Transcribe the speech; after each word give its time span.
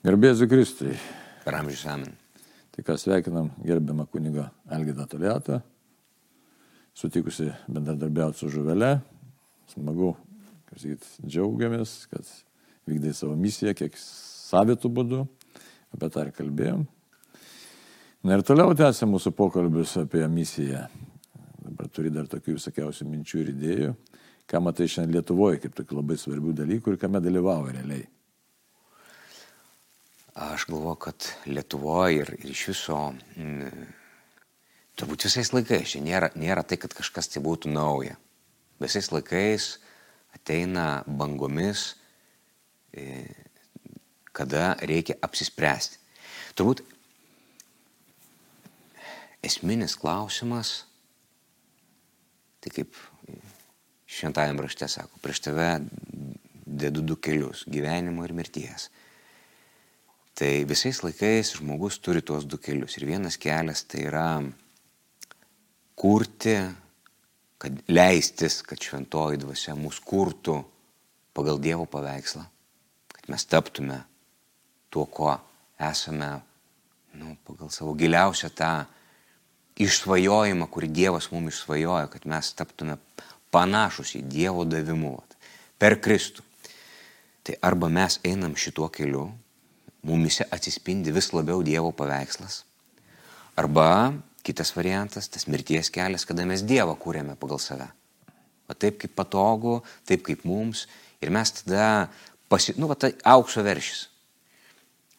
Garbėsiu 0.00 0.46
Kristui. 0.48 0.94
Per 1.44 1.52
amžius 1.58 1.82
amen. 1.92 2.14
Tai 2.72 2.82
ką 2.86 2.94
sveikinam 2.96 3.50
gerbiamą 3.60 4.06
kunigą 4.08 4.46
Algidą 4.72 5.04
Toliatą, 5.04 5.58
sutikusi 6.96 7.50
bendradarbiauti 7.68 8.40
su 8.40 8.46
žuvelė. 8.48 8.94
Smagu, 9.68 10.14
kaip 10.70 10.80
sakyt, 10.80 11.04
džiaugiamės, 11.20 11.92
kad 12.08 12.30
vykdai 12.88 13.12
savo 13.18 13.34
misiją, 13.36 13.74
kiek 13.76 13.98
savitų 14.00 14.88
būdų. 14.96 15.18
Apie 15.92 16.08
tą 16.14 16.24
ir 16.24 16.30
kalbėjom. 16.38 16.86
Na 18.24 18.38
ir 18.38 18.44
toliau 18.48 18.72
tęsė 18.78 19.04
mūsų 19.10 19.34
pokalbius 19.36 19.98
apie 20.00 20.22
misiją. 20.32 20.86
Dabar 21.66 21.90
turi 21.92 22.14
dar 22.14 22.30
tokių 22.30 22.54
visokiausių 22.56 23.10
minčių 23.10 23.42
ir 23.42 23.52
idėjų. 23.52 23.92
Ką 24.48 24.64
matai 24.64 24.88
šiandien 24.88 25.18
Lietuvoje 25.18 25.60
kaip 25.66 25.76
tokių 25.76 26.00
labai 26.00 26.16
svarbių 26.24 26.56
dalykų 26.62 26.96
ir 26.96 26.98
kame 27.04 27.20
dalyvauja 27.20 27.76
realiai. 27.76 28.08
Aš 30.34 30.66
galvoju, 30.68 30.94
kad 30.94 31.26
Lietuvoje 31.46 32.20
ir, 32.22 32.34
ir 32.38 32.50
iš 32.52 32.68
viso, 32.70 32.98
m, 33.36 33.64
turbūt 34.94 35.26
visais 35.26 35.50
laikais, 35.50 35.94
čia 35.94 36.02
nėra, 36.04 36.28
nėra 36.38 36.62
tai, 36.62 36.78
kad 36.78 36.94
kažkas 36.94 37.32
tai 37.32 37.42
būtų 37.42 37.72
nauja. 37.72 38.14
Visais 38.80 39.10
laikais 39.10 39.72
ateina 40.36 41.02
bangomis, 41.06 41.96
e, 42.94 43.26
kada 44.30 44.76
reikia 44.86 45.18
apsispręsti. 45.18 45.98
Turbūt 46.54 46.84
esminis 49.42 49.98
klausimas, 49.98 50.84
tai 52.62 52.70
kaip 52.76 52.94
šventajam 54.10 54.62
rašte 54.62 54.86
sako, 54.90 55.18
prieš 55.24 55.42
tave 55.48 55.72
dedu 56.66 57.02
du 57.02 57.16
kelius- 57.16 57.66
gyvenimo 57.74 58.24
ir 58.24 58.32
mirties. 58.32 58.90
Tai 60.38 60.50
visais 60.64 61.02
laikais 61.04 61.54
žmogus 61.58 61.98
turi 62.00 62.22
tuos 62.22 62.46
du 62.48 62.58
kelius. 62.58 62.96
Ir 62.96 63.06
vienas 63.08 63.36
kelias 63.40 63.84
tai 63.84 64.06
yra 64.08 64.28
kurti, 66.00 66.56
kad 67.60 67.82
leistis, 67.92 68.62
kad 68.64 68.80
šventoji 68.80 69.42
dvasia 69.42 69.74
mus 69.76 69.98
kurtų 70.00 70.62
pagal 71.36 71.60
Dievo 71.60 71.84
paveikslą, 71.90 72.46
kad 73.12 73.28
mes 73.28 73.44
taptume 73.44 73.98
tuo, 74.90 75.04
ko 75.04 75.34
esame, 75.76 76.30
nu, 77.20 77.34
pagal 77.44 77.68
savo 77.72 77.92
giliausią 77.98 78.48
tą 78.56 78.70
išsvajojimą, 79.80 80.68
kurį 80.72 80.88
Dievas 80.88 81.30
mums 81.32 81.54
išsvajojo, 81.54 82.08
kad 82.12 82.24
mes 82.28 82.52
taptume 82.56 82.96
panašus 83.52 84.16
į 84.18 84.24
Dievo 84.30 84.64
davimu 84.68 85.18
per 85.80 85.98
Kristų. 86.00 86.44
Tai 87.44 87.56
arba 87.64 87.88
mes 87.92 88.18
einam 88.24 88.56
šituo 88.56 88.90
keliu, 88.92 89.30
mumise 90.06 90.46
atsispindi 90.50 91.12
vis 91.14 91.30
labiau 91.34 91.62
Dievo 91.66 91.92
paveikslas. 91.96 92.64
Arba 93.60 94.12
kitas 94.42 94.72
variantas, 94.76 95.28
tas 95.28 95.46
mirties 95.46 95.90
kelias, 95.92 96.24
kada 96.24 96.46
mes 96.48 96.64
Dievą 96.64 96.96
kūrėme 97.00 97.36
pagal 97.40 97.60
save. 97.60 97.88
O 98.70 98.76
taip 98.76 99.00
kaip 99.02 99.12
patogu, 99.18 99.80
taip 100.08 100.24
kaip 100.26 100.46
mums. 100.48 100.86
Ir 101.20 101.32
mes 101.34 101.52
tada, 101.58 102.08
pasi... 102.48 102.76
nu, 102.78 102.88
va, 102.90 102.96
tai 102.96 103.12
aukso 103.26 103.64
veršis. 103.66 104.06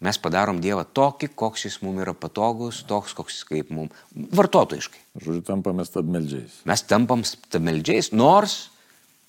Mes 0.02 0.18
padarom 0.18 0.58
Dievą 0.64 0.88
tokį, 0.98 1.30
koks 1.38 1.68
jis 1.68 1.78
mums 1.86 2.02
yra 2.02 2.16
patogus, 2.18 2.82
toks, 2.90 3.14
koks 3.14 3.38
jis 3.38 3.46
kaip 3.52 3.70
mums. 3.76 3.94
Vartotojiškai. 4.34 5.04
Žodžiu, 5.22 5.44
tampame 5.46 5.86
stabmeldžiais. 5.86 6.64
Mes 6.66 6.86
tampam 6.90 7.22
stabmeldžiais, 7.28 8.10
nors 8.16 8.64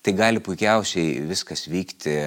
tai 0.03 0.15
gali 0.17 0.41
puikiausiai 0.43 1.21
viskas 1.29 1.67
vykti 1.71 2.17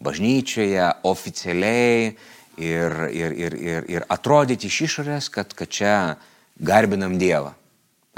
bažnyčioje, 0.00 0.84
oficialiai, 1.10 2.14
ir, 2.58 2.98
ir, 3.14 3.36
ir, 3.46 3.56
ir, 3.58 3.86
ir 3.88 4.06
atrodyti 4.10 4.68
iš 4.68 4.80
išorės, 4.88 5.30
kad, 5.32 5.54
kad 5.56 5.70
čia 5.72 5.94
garbinam 6.58 7.16
Dievą. 7.20 7.54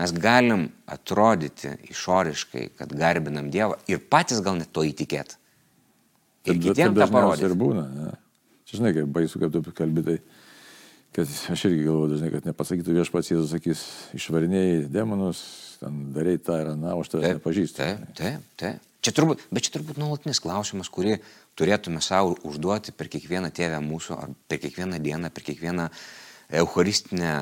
Mes 0.00 0.12
galim 0.16 0.68
atrodyti 0.88 1.74
išoriškai, 1.92 2.70
kad 2.78 2.92
garbinam 2.96 3.50
Dievą 3.52 3.76
ir 3.90 4.00
patys 4.00 4.40
gal 4.44 4.56
net 4.56 4.72
to 4.72 4.84
įtikėti. 4.88 5.36
Ir 6.48 6.54
Taip, 6.54 6.62
kitiems 6.64 6.96
taip 6.96 7.02
tą 7.02 7.08
parodyti. 7.12 7.48
Ir 7.50 7.56
būna. 7.60 7.86
Ne? 7.92 8.12
Čia 8.68 8.80
žinai, 8.80 8.94
kaip 8.96 9.10
baisu, 9.12 9.40
kaip 9.42 9.52
tu 9.52 9.74
kalbi, 9.76 10.04
tai 10.06 10.16
kad 11.12 11.32
aš 11.52 11.64
irgi 11.68 11.84
galvoju 11.84 12.14
dažnai, 12.14 12.30
kad 12.32 12.46
nepasakytų 12.48 12.94
viešpats 12.96 13.32
Jėzus, 13.32 13.50
sakys, 13.52 13.82
išvarinėjai 14.16 14.84
demonus, 14.94 15.42
darai 16.14 16.36
tą 16.38 16.60
ir 16.62 16.72
aną, 16.76 16.94
aš 17.02 17.12
tave 17.12 17.34
nepažįstu. 17.34 17.82
Taip, 17.82 18.06
taip, 18.16 18.46
taip. 18.60 18.89
Čia 19.00 19.14
turbūt, 19.16 19.46
bet 19.48 19.64
čia 19.64 19.78
turbūt 19.78 19.96
nuolatinis 20.00 20.42
klausimas, 20.44 20.90
kurį 20.92 21.18
turėtume 21.56 22.02
savo 22.04 22.34
užduoti 22.44 22.92
per 22.92 23.08
kiekvieną 23.12 23.48
tėvę 23.56 23.78
mūsų, 23.84 24.16
ar 24.16 24.34
per 24.48 24.60
kiekvieną 24.60 25.00
dieną, 25.00 25.30
per 25.32 25.46
kiekvieną 25.46 25.88
eucharistinę 26.60 27.32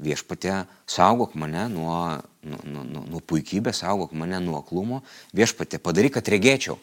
viešpatę. 0.00 0.66
Saugok 0.86 1.34
mane 1.34 1.68
nuo, 1.72 2.18
nuo, 2.42 2.60
nuo, 2.64 3.04
nuo, 3.10 3.20
puikybės, 3.20 3.82
saugok 3.82 4.12
mane 4.14 4.38
nuo 4.44 4.60
aklumo. 4.60 5.02
Viešpatė, 5.34 5.80
padaryk, 5.82 6.14
kad 6.18 6.30
regėčiau. 6.30 6.78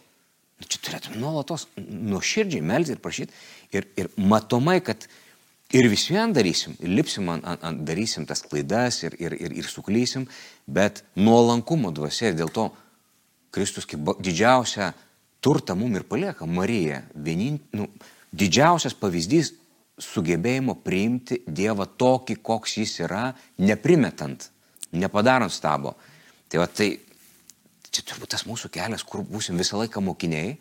Nu, 0.60 0.68
čia 0.68 0.80
turėtume 0.84 1.20
nuolatos 1.20 1.68
nuoširdžiai 1.80 2.64
melsti 2.64 2.96
ir 2.96 3.04
prašyti. 3.04 3.38
Ir, 3.76 3.88
ir 4.00 4.12
matomai, 4.20 4.82
kad 4.84 5.08
ir 5.76 5.88
vis 5.92 6.08
vien 6.12 6.36
darysim, 6.36 6.76
ir 6.80 6.92
lipsim, 6.96 7.30
ant, 7.32 7.44
ant, 7.48 7.64
ant, 7.68 7.84
darysim 7.88 8.28
tas 8.28 8.44
klaidas 8.44 9.02
ir, 9.04 9.16
ir, 9.20 9.36
ir, 9.36 9.56
ir 9.64 9.68
suklysim, 9.70 10.28
bet 10.68 11.04
nuolankumo 11.20 11.92
dvasia 11.96 12.32
ir 12.32 12.40
dėl 12.40 12.52
to 12.56 12.70
Kristus 13.56 13.88
kaip 13.88 14.18
didžiausią 14.20 14.92
turtą 15.44 15.76
mum 15.78 15.96
ir 15.96 16.04
palieka 16.08 16.48
Marija. 16.50 17.04
Vienin, 17.16 17.60
nu, 17.78 17.88
didžiausias 18.36 18.96
pavyzdys 19.00 19.54
sugebėjimo 20.02 20.76
priimti 20.84 21.40
Dievą 21.48 21.88
tokį, 21.88 22.40
koks 22.44 22.80
jis 22.82 22.98
yra, 23.06 23.30
neprimetant, 23.62 24.50
nepadarant 24.92 25.54
stabo. 25.54 25.96
Tai 26.52 26.64
va 26.64 26.68
tai, 26.68 26.90
čia 27.92 28.04
turbūt 28.04 28.34
tas 28.36 28.44
mūsų 28.50 28.72
kelias, 28.74 29.06
kur 29.08 29.24
būsim 29.24 29.60
visą 29.60 29.80
laiką 29.80 30.04
mokiniai. 30.04 30.58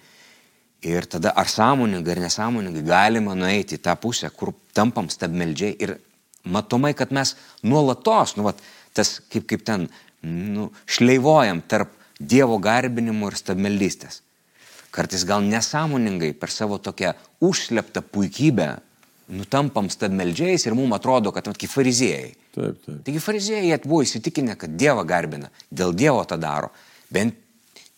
Ir 0.85 1.09
tada 1.09 1.33
ar 1.33 1.49
sąmoningai, 1.49 2.13
ar 2.15 2.23
nesąmoningai 2.27 2.85
galima 2.85 3.35
nueiti 3.35 3.79
į 3.79 3.83
tą 3.87 3.97
pusę, 3.99 4.29
kur 4.31 4.53
tampam 4.77 5.09
stabmeldžiai. 5.11 5.75
Ir 5.81 5.97
matomai, 6.45 6.93
kad 6.95 7.13
mes 7.17 7.35
nuolatos, 7.65 8.37
nu, 8.37 8.45
va, 8.47 8.53
tas 8.95 9.17
kaip, 9.33 9.49
kaip 9.51 9.65
ten, 9.67 9.89
nu, 10.23 10.69
šleivojam 10.85 11.65
tarp 11.67 12.04
Dievo 12.21 12.59
garbinimo 12.63 13.29
ir 13.31 13.37
stabmeldystės. 13.39 14.21
Kartais 14.95 15.25
gal 15.27 15.43
nesąmoningai 15.43 16.35
per 16.39 16.53
savo 16.55 16.79
tokią 16.79 17.15
užsleptą 17.43 18.05
puikybę 18.15 18.69
nutampam 19.29 19.89
stabmeldžiais 19.91 20.67
ir 20.67 20.77
mums 20.77 20.95
atrodo, 20.95 21.33
kad 21.33 21.49
kaip 21.49 21.71
fariziejai. 21.71 22.35
Taip, 22.55 22.79
taip. 22.85 23.01
Taigi 23.07 23.23
fariziejai 23.23 23.81
buvo 23.85 24.05
įsitikinę, 24.05 24.57
kad 24.61 24.77
Dievą 24.79 25.05
garbina, 25.09 25.51
dėl 25.73 25.95
Dievo 25.97 26.23
tą 26.29 26.39
daro. 26.41 26.71
Bent 27.11 27.37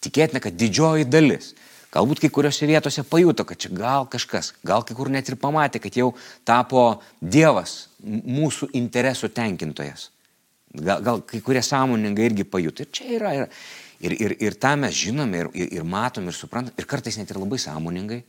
tikėtina, 0.05 0.41
kad 0.43 0.57
didžioji 0.57 1.09
dalis. 1.11 1.53
Galbūt 1.97 2.21
kai 2.21 2.31
kuriuose 2.33 2.67
vietose 2.69 3.05
pajuto, 3.09 3.47
kad 3.49 3.61
čia 3.63 3.71
gal 3.73 4.09
kažkas, 4.11 4.53
gal 4.67 4.85
kai 4.85 4.97
kur 4.99 5.09
net 5.13 5.29
ir 5.31 5.39
pamatė, 5.41 5.81
kad 5.81 5.97
jau 5.97 6.11
tapo 6.45 7.01
Dievas 7.21 7.87
mūsų 8.05 8.73
interesų 8.77 9.31
tenkintojas. 9.35 10.11
Gal, 10.77 11.01
gal 11.01 11.23
kai 11.25 11.41
kurie 11.41 11.63
sąmoningai 11.65 12.27
irgi 12.29 12.45
pajuto. 12.45 12.85
Ir 12.85 12.93
čia 12.93 13.07
yra, 13.17 13.33
yra, 13.39 13.47
Ir, 14.05 14.13
ir, 14.21 14.37
ir 14.43 14.57
tą 14.61 14.75
mes 14.81 14.95
žinome 14.97 15.45
ir, 15.45 15.53
ir, 15.57 15.71
ir 15.79 15.87
matom 15.87 16.29
ir 16.29 16.37
suprantam, 16.37 16.75
ir 16.77 16.89
kartais 16.89 17.17
net 17.17 17.31
ir 17.33 17.41
labai 17.41 17.59
sąmoningai. 17.63 18.23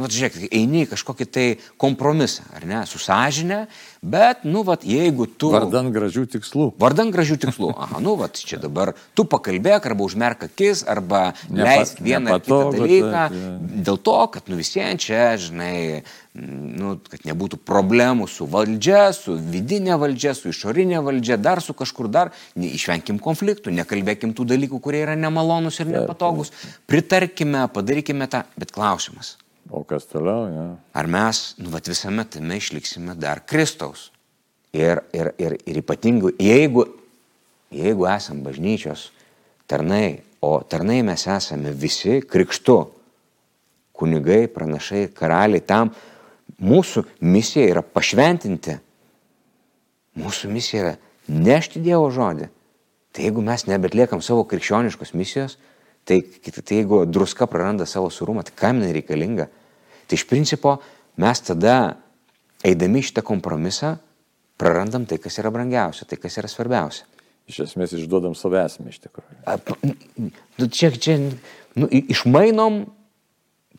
Nu, 0.00 0.08
žiūrėk, 0.08 0.48
eini 0.48 0.86
į 0.86 0.88
kažkokį 0.88 1.24
tai 1.28 1.42
kompromisą, 1.80 2.46
ar 2.56 2.64
ne, 2.64 2.78
su 2.88 2.96
sąžinė, 2.96 3.66
bet, 4.00 4.46
nu, 4.48 4.62
vat, 4.64 4.86
jeigu 4.88 5.26
tu... 5.28 5.50
Vardan 5.52 5.90
gražių 5.92 6.24
tikslų. 6.32 6.70
Vardan 6.80 7.10
gražių 7.12 7.36
tikslų. 7.42 7.68
Aha, 7.76 8.00
nu, 8.00 8.14
vat, 8.16 8.40
čia 8.40 8.56
dabar 8.62 8.94
tu 9.12 9.26
pakalbėk 9.28 9.90
arba 9.90 10.06
užmerk 10.06 10.46
akis, 10.48 10.80
arba 10.88 11.34
leisk 11.52 12.00
vieną 12.00 12.38
ar 12.38 12.40
kitą 12.40 12.62
dalyką. 12.72 13.10
Taip, 13.12 13.36
ja. 13.36 13.82
Dėl 13.90 14.00
to, 14.08 14.16
kad, 14.32 14.48
nu, 14.48 14.56
visiems 14.62 15.04
čia, 15.04 15.20
žinai, 15.44 15.76
nu, 16.40 16.96
kad 17.12 17.28
nebūtų 17.28 17.60
problemų 17.60 18.30
su 18.32 18.48
valdžia, 18.48 19.04
su 19.12 19.36
vidinė 19.36 20.00
valdžia, 20.00 20.32
su 20.38 20.48
išorinė 20.56 21.04
valdžia, 21.04 21.36
dar 21.36 21.60
su 21.60 21.76
kažkur 21.76 22.08
dar, 22.08 22.32
išvengkim 22.56 23.20
konfliktų, 23.20 23.76
nekalbėkim 23.76 24.32
tų 24.32 24.48
dalykų, 24.56 24.80
kurie 24.80 25.04
yra 25.04 25.20
nemalonus 25.20 25.84
ir 25.84 25.92
nepatogus, 25.92 26.56
pritarkime, 26.88 27.68
padarykime 27.76 28.32
tą, 28.32 28.46
bet 28.56 28.72
klausimas. 28.72 29.36
O 29.72 29.84
kas 29.88 30.04
toliau, 30.04 30.48
ja. 30.52 30.64
Ar 30.92 31.06
mes, 31.08 31.54
nu, 31.56 31.70
vat 31.72 31.86
visame 31.88 32.26
tame 32.28 32.58
išliksime 32.60 33.14
dar 33.16 33.40
Kristaus. 33.48 34.10
Ir, 34.72 35.00
ir, 35.16 35.30
ir, 35.40 35.56
ir 35.64 35.78
ypatingai, 35.80 36.34
jeigu, 36.40 36.84
jeigu 37.72 38.04
esam 38.12 38.42
bažnyčios 38.44 39.06
tarnai, 39.68 40.20
o 40.44 40.58
tarnai 40.60 40.98
mes 41.06 41.24
esame 41.24 41.72
visi 41.72 42.18
krikštu, 42.20 42.76
kunigai, 43.96 44.44
pranašai, 44.52 45.06
karaliai, 45.16 45.64
tam 45.64 45.94
mūsų 46.60 47.06
misija 47.24 47.64
yra 47.72 47.84
pašventinti. 47.84 48.76
Mūsų 50.20 50.52
misija 50.52 50.84
yra 50.84 50.94
nešti 51.32 51.80
Dievo 51.80 52.10
žodį. 52.12 52.50
Tai 53.12 53.24
jeigu 53.24 53.44
mes 53.44 53.64
nebetliekam 53.68 54.20
savo 54.24 54.44
krikščioniškos 54.48 55.16
misijos, 55.16 55.56
tai, 56.04 56.20
tai 56.44 56.82
jeigu 56.82 57.06
druska 57.08 57.48
praranda 57.48 57.88
savo 57.88 58.12
surumą, 58.12 58.44
tai 58.44 58.56
kam 58.56 58.80
jinai 58.80 58.92
reikalinga? 59.00 59.48
Tai 60.12 60.18
iš 60.20 60.26
principo 60.28 60.74
mes 61.16 61.40
tada 61.40 61.96
eidami 62.68 63.00
šitą 63.00 63.22
kompromisą, 63.24 63.94
prarandam 64.60 65.06
tai, 65.08 65.16
kas 65.16 65.38
yra 65.40 65.48
brangiausia, 65.48 66.04
tai, 66.04 66.18
kas 66.20 66.36
yra 66.36 66.50
svarbiausia. 66.52 67.06
Iš 67.48 67.62
esmės 67.64 67.94
išduodam 67.96 68.36
savo 68.36 68.60
esmę 68.60 68.92
iš 68.92 69.00
tikrųjų. 69.06 69.38
A, 69.48 69.56
Nu, 70.60 70.68
čia, 70.68 70.92
čia 70.92 71.16
nu, 71.80 71.88
išmainom 71.88 72.82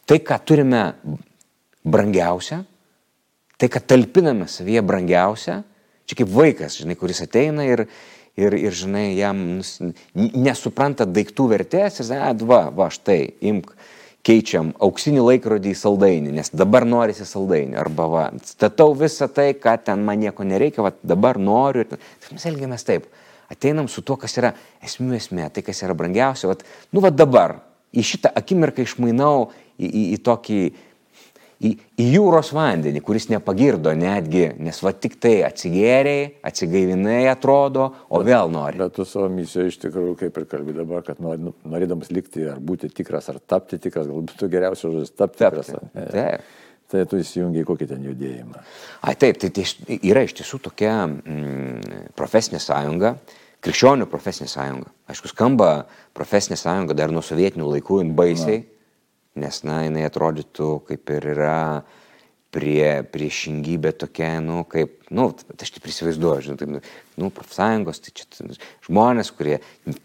tai, 0.10 0.18
ką 0.26 0.40
turime 0.42 0.82
brangiausia, 1.86 2.64
tai, 3.62 3.70
ką 3.70 3.84
talpiname 3.94 4.50
savyje 4.50 4.82
brangiausia. 4.82 5.62
Čia 6.10 6.18
kaip 6.24 6.34
vaikas, 6.34 6.82
žinai, 6.82 6.98
kuris 6.98 7.22
ateina 7.22 7.70
ir, 7.70 7.86
ir, 8.42 8.58
ir 8.58 8.74
žinai, 8.74 9.12
jam 9.22 9.62
nesupranta 10.18 11.06
daiktų 11.06 11.46
vertės 11.54 12.02
ir 12.02 12.10
sako, 12.10 12.50
va, 12.50 12.64
va, 12.74 12.90
štai, 12.92 13.22
imk, 13.54 13.70
keičiam 14.24 14.72
auksinį 14.84 15.24
laikrodį 15.24 15.74
į 15.74 15.80
saldainį, 15.80 16.32
nes 16.38 16.52
dabar 16.56 16.86
norisi 16.88 17.26
saldainį. 17.28 17.76
Arba, 17.80 18.08
va, 18.12 18.24
statau 18.48 18.94
visą 18.98 19.28
tai, 19.28 19.52
ką 19.60 19.76
ten 19.84 20.06
man 20.08 20.22
nieko 20.22 20.48
nereikia, 20.48 20.86
va, 20.86 20.94
dabar 21.04 21.40
noriu. 21.40 21.86
Tai 21.92 22.00
mes 22.32 22.48
elgiamės 22.48 22.88
taip. 22.88 23.10
Ateinam 23.52 23.90
su 23.92 24.02
tuo, 24.02 24.16
kas 24.18 24.38
yra 24.40 24.54
esmių 24.84 25.18
esmė, 25.20 25.50
tai, 25.54 25.66
kas 25.66 25.84
yra 25.84 25.96
brangiausia. 25.98 26.50
Vat, 26.54 26.64
nu, 26.96 27.04
va 27.04 27.12
dabar, 27.12 27.58
į 27.94 28.06
šitą 28.14 28.32
akimirką 28.40 28.86
išmainau 28.88 29.52
į, 29.78 29.90
į, 29.90 30.04
į 30.16 30.22
tokį, 30.26 30.62
į, 31.62 31.74
į 32.00 32.08
jūros 32.16 32.52
vandenį, 32.56 33.02
kuris 33.06 33.30
nepagirdo 33.32 33.94
netgi, 33.98 34.48
nes 34.64 34.80
va 34.84 34.94
tik 34.96 35.20
tai 35.22 35.36
atsigėriai, 35.48 36.26
atsigaivinai 36.46 37.22
atrodo, 37.32 37.90
o 38.10 38.24
vėl 38.26 38.52
nori. 38.54 38.82
Bet 38.82 38.96
tu 38.98 39.06
savo 39.10 39.30
misijoje 39.34 39.74
iš 39.74 39.80
tikrųjų, 39.86 40.18
kaip 40.24 40.42
ir 40.42 40.50
kalbė 40.52 40.78
dabar, 40.82 41.06
kad 41.06 41.22
nu, 41.24 41.54
norėdamas 41.70 42.12
likti 42.14 42.48
ar 42.50 42.60
būti 42.64 42.92
tikras, 42.94 43.30
ar 43.34 43.40
tapti 43.40 43.80
tikras, 43.82 44.10
galbūt 44.10 44.36
tu 44.40 44.52
geriausias 44.52 44.90
žodis 44.90 45.16
tapti 45.16 45.44
tikras. 45.46 45.72
Tapti. 45.74 45.94
ar 45.94 46.12
ne? 46.12 46.28
Taip. 46.34 46.52
Tai 46.94 47.08
tu 47.10 47.18
įsijungi 47.18 47.64
į 47.64 47.66
kokį 47.66 47.88
ten 47.90 48.04
judėjimą. 48.06 48.60
Ai 49.08 49.16
taip, 49.18 49.40
tai, 49.42 49.50
tai 49.56 49.64
yra 50.06 50.22
iš 50.28 50.36
tiesų 50.38 50.60
tokia 50.68 50.92
mm, 51.08 52.12
profesinė 52.14 52.60
sąjunga, 52.62 53.16
krikščionių 53.64 54.06
profesinė 54.12 54.52
sąjunga. 54.52 54.92
Aišku, 55.10 55.32
skamba 55.32 55.72
profesinė 56.14 56.60
sąjunga 56.60 56.94
dar 57.00 57.14
nuo 57.16 57.24
sovietinių 57.26 57.72
laikų 57.72 58.02
jin 58.04 58.14
baisiai, 58.18 58.60
nes, 59.40 59.62
na, 59.68 59.82
jinai 59.86 60.06
atrodytų 60.08 60.70
kaip 60.90 61.14
ir 61.16 61.30
yra 61.34 61.58
prie, 62.54 63.02
priešingybė 63.14 63.94
tokia, 64.04 64.38
nu, 64.46 64.62
kaip, 64.70 65.03
nu, 65.12 65.32
tai 65.34 65.66
aš 65.68 65.74
taip 65.76 65.88
įsivaizduoju, 65.92 66.46
žinai, 66.48 66.58
taip, 66.62 66.92
nu, 67.20 67.30
profsąjungos, 67.36 68.00
tai 68.06 68.14
čia 68.16 68.48
žmonės, 68.88 69.30
kurie 69.36 69.60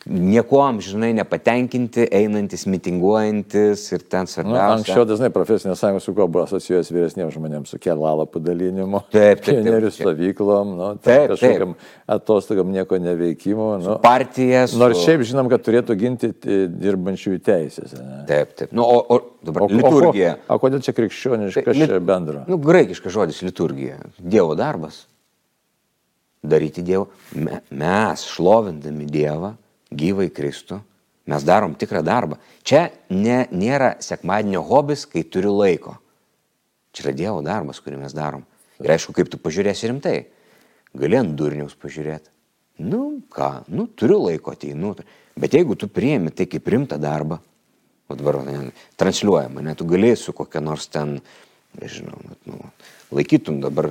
niekuom, 0.06 0.80
žinai, 0.84 1.12
nepatenkinti, 1.16 2.08
einantis, 2.14 2.66
mitinguojantis 2.68 3.84
ir 3.94 4.02
ten 4.10 4.26
Nu, 4.28 4.32
svarbiausia. 4.32 4.74
anksčiau 4.74 5.06
dažnai 5.08 5.30
profesinė 5.32 5.76
sąjunga 5.78 6.02
su 6.04 6.12
kuo 6.16 6.26
buvo 6.28 6.44
asocijuojas 6.44 6.90
vyresniems 6.92 7.34
žmonėms, 7.36 7.72
su 7.72 7.78
kelalapų 7.80 8.42
dalinimu, 8.44 9.00
Taip, 9.08 9.14
taip, 9.14 9.44
taip, 9.44 9.62
pionierių 9.62 9.92
stovyklom, 9.94 10.74
nu, 10.78 10.90
Taip, 11.04 11.30
kažkokiam 11.32 11.74
atostogam 12.08 12.72
nieko 12.74 12.98
neveikimu. 13.00 13.68
Nu, 13.84 13.96
partijas. 14.04 14.74
nors 14.78 15.00
šiaip 15.04 15.22
žinom, 15.28 15.48
kad 15.52 15.64
turėtų 15.66 15.96
ginti 16.00 16.32
dirbančiųjų 16.68 17.40
teisės. 17.46 17.94
Ne? 17.98 18.22
Taip, 18.28 18.52
taip. 18.58 18.72
Nu, 18.76 18.84
o, 18.84 19.00
o 19.16 19.20
dabar 19.44 19.64
O, 19.64 19.70
liturgija. 19.72 20.36
O, 20.48 20.56
o 20.56 20.62
kodėl 20.62 20.82
čia 20.84 20.92
krikščioniškas 20.96 21.64
Tai 21.68 21.88
čia 21.88 22.00
bendro? 22.04 22.44
Nu, 22.48 22.58
graikiškas 22.62 23.12
žodis 23.14 23.40
liturgija. 23.46 23.98
Dievo 24.18 24.54
darbas. 24.58 24.97
Daryti 26.42 26.84
Dievo. 26.86 27.08
Me, 27.34 27.62
mes, 27.70 28.24
šlovindami 28.28 29.08
Dievą, 29.10 29.54
gyvai 29.90 30.28
Kristų, 30.34 30.80
mes 31.28 31.44
darom 31.44 31.74
tikrą 31.78 32.02
darbą. 32.06 32.38
Čia 32.66 32.88
ne, 33.10 33.44
nėra 33.50 33.96
sekmadienio 34.04 34.62
hobis, 34.66 35.06
kai 35.10 35.24
turiu 35.26 35.56
laiko. 35.58 35.96
Čia 36.94 37.08
yra 37.08 37.16
Dievo 37.16 37.42
darbas, 37.44 37.82
kurį 37.84 38.00
mes 38.00 38.14
darom. 38.16 38.46
Ir 38.78 38.94
aišku, 38.94 39.14
kaip 39.16 39.30
tu 39.32 39.40
pažiūrėsi 39.42 39.90
rimtai. 39.90 40.18
Gali 40.98 41.18
ant 41.18 41.34
durniaus 41.36 41.74
pažiūrėti. 41.78 42.30
Nu 42.78 43.20
ką, 43.34 43.66
nu 43.74 43.88
turiu 43.90 44.20
laiko 44.22 44.54
ateinu. 44.54 44.94
Bet 45.38 45.54
jeigu 45.54 45.74
tu 45.78 45.88
priemi 45.90 46.30
tai 46.34 46.46
kaip 46.50 46.66
rimtą 46.66 46.98
darbą, 47.02 47.40
o 48.08 48.16
dabar 48.16 48.38
transliuojama, 48.96 49.62
ne, 49.62 49.74
tu 49.76 49.84
gali 49.86 50.14
su 50.16 50.32
kokia 50.32 50.62
nors 50.64 50.86
ten, 50.88 51.18
nežinau, 51.78 52.18
nu, 52.48 52.58
laikytum 53.14 53.60
dabar 53.62 53.90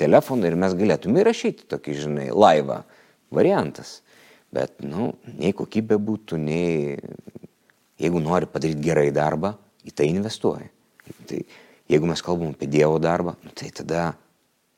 telefoną 0.00 0.48
ir 0.48 0.56
mes 0.58 0.74
galėtume 0.78 1.22
įrašyti 1.22 1.68
tokį, 1.70 1.98
žinai, 2.04 2.28
laivą 2.34 2.82
variantas. 3.34 4.00
Bet, 4.52 4.82
nu, 4.84 5.14
nei 5.38 5.54
kokybė 5.56 5.96
būtų, 5.96 6.36
nei 6.36 6.98
jeigu 8.02 8.20
nori 8.20 8.48
padaryti 8.50 8.84
gerai 8.84 9.08
darbą, 9.14 9.54
į 9.86 9.94
tai 9.96 10.10
investuoji. 10.12 10.68
Tai 11.28 11.38
jeigu 11.90 12.08
mes 12.08 12.22
kalbam 12.24 12.52
apie 12.52 12.68
Dievo 12.70 12.98
darbą, 13.02 13.36
nu, 13.42 13.54
tai 13.56 13.70
tada, 13.74 14.10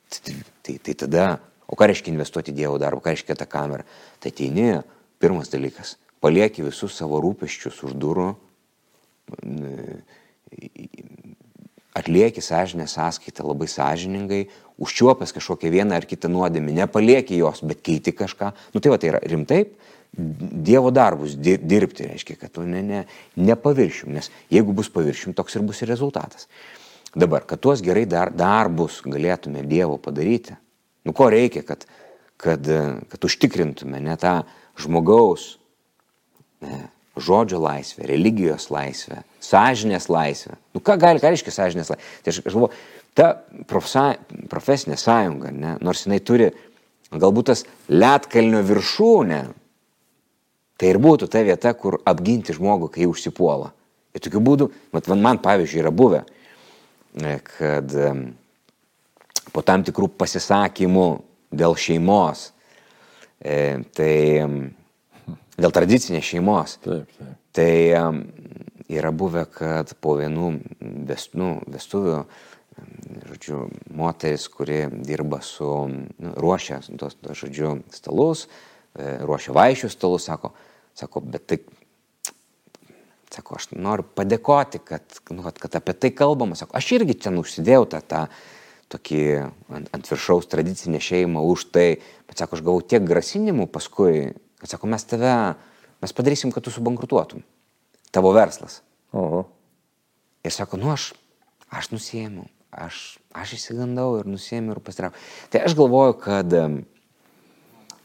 tai, 0.09 0.37
tai, 0.63 0.77
tai 0.79 0.95
tada, 1.05 1.27
o 1.67 1.77
ką 1.77 1.89
reiškia 1.91 2.13
investuoti 2.13 2.53
į 2.53 2.59
Dievo 2.61 2.79
darbą, 2.81 3.03
ką 3.03 3.13
reiškia 3.13 3.37
tą 3.39 3.47
kamerą? 3.49 3.85
Tai 4.23 4.31
ateini, 4.31 4.69
pirmas 5.21 5.51
dalykas, 5.51 5.97
palieki 6.23 6.65
visus 6.65 6.95
savo 6.97 7.19
rūpeščius 7.23 7.83
už 7.89 7.97
durų, 7.99 8.29
atlieki 11.95 12.41
sąžinę 12.43 12.87
sąskaitą 12.91 13.47
labai 13.47 13.67
sąžiningai, 13.71 14.47
užčiuopęs 14.77 15.31
kažkokią 15.33 15.71
vieną 15.71 15.95
ar 15.95 16.05
kitą 16.07 16.27
nuodėmį, 16.29 16.75
nepalieki 16.81 17.39
jos, 17.39 17.63
bet 17.63 17.81
keiti 17.81 18.11
kažką. 18.11 18.51
Nu 18.75 18.83
tai 18.83 18.91
va, 18.91 18.99
tai 18.99 19.13
yra 19.13 19.21
rimtai 19.23 19.65
Dievo 20.15 20.93
darbus 20.95 21.33
di- 21.35 21.57
dirbti, 21.59 22.05
reiškia, 22.07 22.37
kad 22.39 22.51
tu 22.55 22.63
ne, 22.63 22.79
ne, 22.83 23.01
ne 23.35 23.55
paviršium, 23.59 24.13
nes 24.15 24.29
jeigu 24.47 24.71
bus 24.71 24.87
paviršium, 24.87 25.33
toks 25.35 25.57
ir 25.57 25.65
bus 25.67 25.81
ir 25.83 25.89
rezultatas. 25.91 26.47
Dabar, 27.11 27.43
kad 27.43 27.59
tuos 27.59 27.83
gerai 27.83 28.05
dar, 28.07 28.31
darbus 28.31 29.01
galėtume 29.03 29.65
Dievo 29.67 29.97
padaryti, 29.99 30.55
nu 31.03 31.11
ko 31.11 31.27
reikia, 31.31 31.65
kad, 31.67 31.83
kad, 32.39 32.63
kad 33.11 33.27
užtikrintume 33.27 33.99
ne 33.99 34.15
tą 34.19 34.37
žmogaus 34.79 35.57
ne, 36.63 36.85
žodžio 37.15 37.59
laisvę, 37.63 38.05
religijos 38.09 38.69
laisvę, 38.73 39.21
sąžinės 39.43 40.09
laisvę. 40.11 40.57
Nu 40.75 40.81
ką 40.83 40.97
gali, 40.99 41.21
ką 41.23 41.31
reiškia 41.31 41.53
sąžinės 41.55 41.91
laisvė? 41.91 42.07
Tai 42.23 42.33
aš, 42.33 42.39
aš 42.43 42.55
galvoju, 42.55 42.79
ta 43.15 43.27
profsa, 43.69 44.05
profesinė 44.51 44.97
sąjunga, 44.99 45.51
ne, 45.55 45.75
nors 45.85 46.05
jinai 46.05 46.19
turi 46.23 46.49
galbūt 47.15 47.51
tas 47.51 47.63
lietkalnio 47.91 48.61
viršūnę, 48.67 49.41
tai 50.75 50.91
ir 50.91 50.99
būtų 50.99 51.29
ta 51.31 51.43
vieta, 51.47 51.71
kur 51.79 52.01
apginti 52.03 52.55
žmogų, 52.55 52.91
kai 52.91 53.07
užsipuola. 53.07 53.71
Ir 54.15 54.23
tokiu 54.23 54.41
būdu, 54.43 54.69
mat, 54.95 55.07
man, 55.11 55.39
pavyzdžiui 55.43 55.83
yra 55.83 55.91
buvę, 55.95 56.23
e, 57.19 57.37
kad 57.43 57.95
po 59.55 59.63
tam 59.63 59.83
tikrų 59.87 60.09
pasisakymų 60.19 61.07
dėl 61.55 61.75
šeimos, 61.79 62.49
e, 63.39 63.83
tai 63.95 64.15
dėl 65.57 65.73
tradicinės 65.75 66.27
šeimos, 66.33 66.79
Taip, 66.83 67.11
taip. 67.19 67.33
Tai 67.55 67.71
yra 68.91 69.11
buvę, 69.15 69.45
kad 69.47 69.93
po 70.03 70.17
vienų 70.19 70.49
vest, 71.07 71.33
nu, 71.39 71.55
vestuvių, 71.71 72.19
žodžiu, 73.29 73.61
moteris, 73.95 74.47
kuri 74.51 74.83
dirba 75.07 75.39
su, 75.45 75.69
nu, 75.87 76.33
ruošia 76.35 76.81
tos, 76.99 77.15
tos, 77.15 77.39
žodžiu, 77.39 77.77
stalus, 77.95 78.45
e, 78.93 79.15
ruošia 79.23 79.55
vaišių 79.55 79.89
stalus, 79.93 80.27
sako, 80.27 80.51
sako, 80.97 81.23
bet 81.23 81.47
tai, 81.47 81.61
sako, 83.31 83.57
aš 83.57 83.71
noriu 83.71 84.03
padėkoti, 84.03 84.83
kad, 84.83 85.21
nu, 85.31 85.45
vat, 85.47 85.59
kad 85.61 85.79
apie 85.79 85.95
tai 85.95 86.11
kalbama, 86.15 86.59
sako, 86.59 86.75
aš 86.77 86.91
irgi 86.99 87.17
ten 87.25 87.39
užsidėjau 87.41 87.87
tą, 87.95 88.03
tą 88.03 88.25
tokį 88.91 89.21
ant, 89.73 89.87
ant 89.95 90.11
viršaus 90.11 90.51
tradicinę 90.51 90.99
šeimą 91.01 91.41
už 91.47 91.69
tai, 91.73 91.87
bet 92.27 92.43
sako, 92.43 92.59
aš 92.59 92.67
gavau 92.67 92.83
tiek 92.85 93.07
grasinimų 93.07 93.71
paskui, 93.71 94.35
kad 94.61 94.71
sako, 94.71 94.89
mes 94.91 95.05
tave, 95.07 95.35
mes 96.03 96.15
padarysim, 96.15 96.51
kad 96.53 96.65
tu 96.65 96.73
subankrutuotum. 96.73 97.43
Tavo 98.15 98.31
verslas. 98.35 98.81
Oho. 99.15 99.45
Ir 100.45 100.53
sako, 100.53 100.79
nu 100.81 100.91
aš, 100.93 101.09
aš 101.73 101.89
nusėmiau, 101.93 102.45
aš, 102.69 103.17
aš 103.33 103.55
įsigandau 103.57 104.19
ir 104.19 104.29
nusėmiau 104.29 104.75
ir 104.75 104.83
pasitraukiau. 104.85 105.23
Tai 105.53 105.63
aš 105.65 105.75
galvoju, 105.77 106.17
kad, 106.21 106.55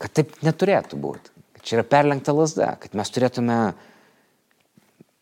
kad 0.00 0.16
taip 0.16 0.38
neturėtų 0.46 1.00
būti. 1.00 1.34
Kad 1.58 1.66
čia 1.66 1.78
yra 1.78 1.86
perlenkta 1.90 2.34
lasda, 2.34 2.72
kad 2.80 2.96
mes 2.96 3.12
turėtume, 3.12 3.58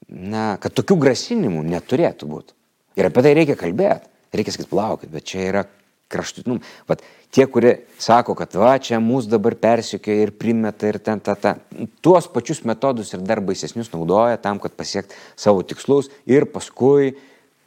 na, 0.08 0.44
kad 0.62 0.76
tokių 0.78 0.99
grasinimų 1.02 1.64
neturėtų 1.73 2.30
būti. 2.30 2.54
Ir 2.99 3.11
apie 3.11 3.25
tai 3.25 3.35
reikia 3.38 3.58
kalbėti. 3.58 4.08
Reikia 4.35 4.52
sakyti, 4.54 4.70
plaukit, 4.70 5.11
bet 5.12 5.25
čia 5.25 5.44
yra 5.49 5.64
kraštutinum. 6.08 6.60
Vat 6.88 7.02
tie, 7.34 7.46
kurie 7.50 7.74
sako, 8.00 8.34
kad 8.38 8.56
va, 8.58 8.74
čia 8.82 9.00
mūsų 9.02 9.32
dabar 9.36 9.56
persikioja 9.60 10.26
ir 10.26 10.34
primeta 10.36 10.88
ir 10.88 11.00
ten 11.04 11.20
ta, 11.24 11.36
ta, 11.36 11.56
tuos 12.04 12.28
pačius 12.32 12.64
metodus 12.68 13.12
ir 13.12 13.24
dar 13.26 13.42
baisesnius 13.44 13.92
naudoja 13.92 14.40
tam, 14.42 14.60
kad 14.62 14.76
pasiekti 14.78 15.16
savo 15.36 15.62
tikslus 15.66 16.10
ir 16.26 16.48
paskui 16.52 17.12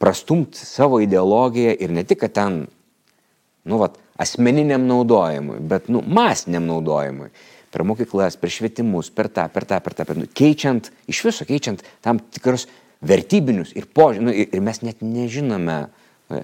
prastumti 0.02 0.66
savo 0.66 0.98
ideologiją 1.02 1.76
ir 1.78 1.94
ne 1.94 2.02
tik, 2.06 2.24
kad 2.24 2.34
ten, 2.34 2.62
nu, 3.64 3.78
vat, 3.78 3.98
asmeniniam 4.22 4.84
naudojimui, 4.86 5.60
bet, 5.70 5.88
nu, 5.92 6.02
masiniam 6.02 6.66
naudojimui. 6.66 7.30
Per 7.72 7.86
mokyklas, 7.88 8.34
per 8.36 8.50
švietimus, 8.52 9.08
per 9.14 9.30
tą, 9.32 9.46
per 9.48 9.64
tą, 9.64 9.78
per 9.80 9.94
tą, 9.96 10.04
per 10.04 10.18
tą. 10.18 10.26
Keičiant, 10.36 10.90
iš 11.08 11.22
viso 11.24 11.46
keičiant 11.48 11.80
tam 12.04 12.18
tikrus 12.34 12.66
vertybinius 13.00 13.72
ir 13.78 13.86
požiūrį. 13.88 14.26
Nu, 14.26 14.34
ir 14.34 14.52
ir 14.52 14.64
mes 14.64 14.82
net 14.84 15.00
nežinome. 15.00 15.78
e, 16.28 16.42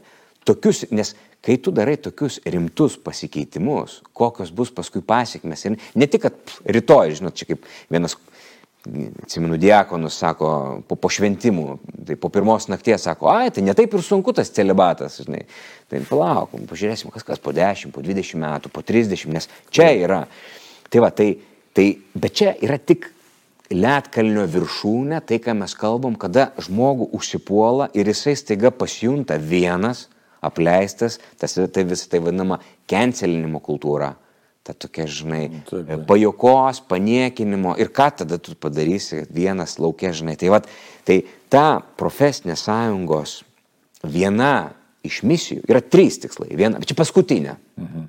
tokius, 0.49 0.87
nes 0.95 1.12
kai 1.49 1.57
tu 1.64 1.73
darai 1.73 1.97
tokius 1.97 2.43
rimtus 2.45 2.99
pasikeitimus, 3.00 4.02
kokios 4.12 4.52
bus 4.52 4.69
paskui 4.75 5.00
pasiekmes. 5.00 5.64
Ir 5.64 5.78
ne 5.97 6.09
tik, 6.11 6.26
kad 6.26 6.35
pff, 6.37 6.61
rytoj, 6.76 7.14
žinot, 7.17 7.37
čia 7.40 7.49
kaip 7.49 7.64
vienas, 7.88 8.19
atsimenu, 9.23 9.57
diakonus 9.61 10.19
sako, 10.21 10.50
po, 10.88 10.99
po 11.00 11.11
šventimų, 11.12 11.78
tai 12.09 12.19
po 12.21 12.28
pirmos 12.33 12.69
nakties 12.69 13.07
sako, 13.09 13.31
ai, 13.33 13.49
tai 13.55 13.64
netaip 13.64 13.97
ir 13.97 14.05
sunku 14.05 14.35
tas 14.37 14.52
celibatas, 14.52 15.23
žinai. 15.25 15.47
Tai 15.88 16.02
palaukom, 16.11 16.67
pažiūrėsim, 16.69 17.12
kas 17.14 17.25
kas 17.25 17.40
po 17.40 17.57
10, 17.57 17.95
po 17.97 18.05
20 18.05 18.43
metų, 18.45 18.73
po 18.75 18.85
30, 18.85 19.33
nes 19.33 19.49
čia 19.73 19.88
yra. 19.97 20.26
Tai 20.93 21.05
va, 21.05 21.11
tai, 21.17 21.31
tai 21.76 21.88
bet 22.12 22.37
čia 22.43 22.52
yra 22.61 22.76
tik 22.76 23.09
Lietkalnio 23.73 24.47
viršūnė, 24.49 25.19
tai 25.28 25.40
ką 25.45 25.57
mes 25.59 25.75
kalbam, 25.76 26.14
kada 26.17 26.50
žmogų 26.61 27.11
užsipuola 27.17 27.90
ir 27.97 28.09
jisai 28.09 28.37
staiga 28.37 28.73
pasijunta 28.73 29.37
vienas, 29.37 30.07
apleistas, 30.45 31.18
tas, 31.38 31.54
tai 31.73 31.85
vis 31.88 32.07
tai 32.11 32.21
vadinama 32.23 32.61
cancelinimo 32.90 33.61
kultūra. 33.64 34.14
Ta 34.66 34.75
tokia, 34.76 35.07
žinai, 35.09 35.62
Taip, 35.64 35.87
taip. 35.88 36.02
pajokos, 36.04 36.83
paniekinimo 36.90 37.73
ir 37.80 37.88
ką 37.95 38.11
tada 38.21 38.37
tu 38.37 38.52
padarysi 38.52 39.23
vienas 39.33 39.78
laukia, 39.80 40.11
žinai. 40.12 40.37
Tai, 40.37 40.50
vat, 40.52 40.68
tai 41.09 41.23
ta 41.49 41.80
profesinės 41.97 42.66
sąjungos 42.66 43.38
viena 44.04 44.75
iš 45.09 45.23
misijų 45.25 45.64
yra 45.71 45.80
trys 45.80 46.21
tikslai. 46.21 46.50
Viena, 46.59 46.83
čia 46.85 46.99
paskutinė. 46.99 47.57
Mhm. 47.80 48.07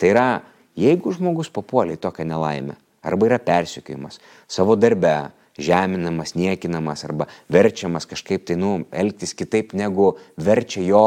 Tai 0.00 0.12
yra, 0.12 0.28
jeigu 0.76 1.12
žmogus 1.16 1.48
papuolė 1.52 1.96
į 1.96 2.02
tokią 2.04 2.28
nelaimę, 2.28 2.76
arba 3.04 3.28
yra 3.30 3.40
persikėjimas 3.42 4.20
savo 4.50 4.76
darbe, 4.76 5.30
žeminamas, 5.60 6.34
niekinamas, 6.38 7.04
arba 7.04 7.26
verčiamas 7.52 8.06
kažkaip 8.08 8.46
tai, 8.48 8.56
nu, 8.60 8.86
elgtis 8.92 9.34
kitaip, 9.36 9.74
negu 9.76 10.14
verčia 10.40 10.84
jo, 10.86 11.06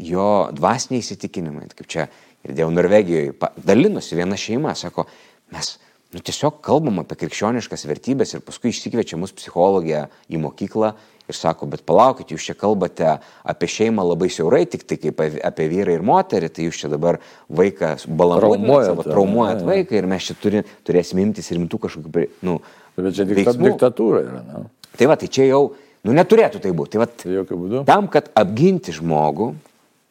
jo 0.00 0.28
dvasiniai 0.56 1.02
įsitikinimai. 1.04 1.68
Kaip 1.76 1.90
čia 1.90 2.06
ir 2.46 2.54
dėl 2.56 2.72
Norvegijoje 2.74 3.34
dalinosi 3.66 4.18
viena 4.18 4.38
šeima, 4.40 4.74
sako, 4.78 5.06
mes 5.54 5.76
nu, 6.14 6.22
tiesiog 6.22 6.62
kalbam 6.64 7.02
apie 7.02 7.18
krikščioniškas 7.24 7.86
vertybės 7.90 8.36
ir 8.36 8.44
paskui 8.46 8.72
išsikviečia 8.72 9.18
mus 9.20 9.34
psichologija 9.36 10.06
į 10.32 10.40
mokyklą 10.44 10.94
ir 11.26 11.34
sako, 11.34 11.66
bet 11.66 11.82
palaukit, 11.82 12.30
jūs 12.30 12.44
čia 12.46 12.54
kalbate 12.54 13.16
apie 13.42 13.68
šeimą 13.70 14.04
labai 14.06 14.28
siaurai, 14.30 14.62
tik 14.70 14.84
tai 14.86 14.98
kaip 15.02 15.18
apie- 15.18 15.68
vyrą 15.72 15.96
ir 15.96 16.04
moterį, 16.06 16.52
tai 16.54 16.68
jūs 16.68 16.78
čia 16.84 16.90
dabar 16.92 17.18
vaiką 17.50 17.96
balansuojate, 18.06 18.62
Traumuojat, 18.62 19.02
traumuojat 19.10 19.64
jo. 19.64 19.66
vaiką 19.72 19.98
ir 19.98 20.06
mes 20.06 20.28
čia 20.28 20.36
turi, 20.38 20.62
turėsim 20.86 21.18
imtis 21.24 21.50
rimtų 21.50 21.82
kažkokių, 21.82 22.28
nu, 22.46 22.60
Bet 22.96 23.12
čia 23.18 23.26
diktatūra 23.28 24.22
yra, 24.22 24.42
na. 24.46 24.62
Tai 24.96 25.08
va, 25.10 25.16
tai 25.20 25.28
čia 25.28 25.50
jau, 25.50 25.74
nu 26.06 26.14
neturėtų 26.16 26.62
tai 26.62 26.72
būti. 26.76 26.94
Tai 26.96 27.02
va, 27.02 27.08
Tai 27.10 27.34
jokių 27.34 27.58
būdų. 27.62 27.84
tam, 27.88 28.08
kad 28.12 28.30
apginti 28.38 28.94
žmogų 28.94 29.52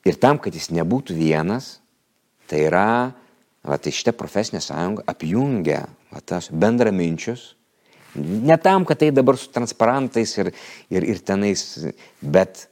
ir 0.06 0.20
tam, 0.22 0.40
kad 0.42 0.56
jis 0.56 0.70
nebūtų 0.76 1.16
vienas, 1.18 1.78
tai 2.52 2.66
yra, 2.68 3.14
va, 3.66 3.80
tai 3.82 3.94
šitą 3.96 4.14
profesinę 4.18 4.62
sąjungą 4.62 5.06
apjungia 5.10 5.86
va, 6.12 6.22
tas 6.22 6.52
bendraminčius. 6.52 7.54
Ne 8.16 8.56
tam, 8.64 8.86
kad 8.88 9.02
tai 9.02 9.10
dabar 9.12 9.36
su 9.36 9.50
transparantais 9.52 10.38
ir, 10.40 10.54
ir, 10.94 11.04
ir 11.04 11.20
tenais, 11.20 11.66
bet 12.22 12.68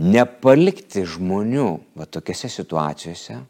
nepalikti 0.00 1.02
žmonių 1.08 1.70
va, 1.98 2.06
tokiose 2.06 2.50
situacijose, 2.52 3.40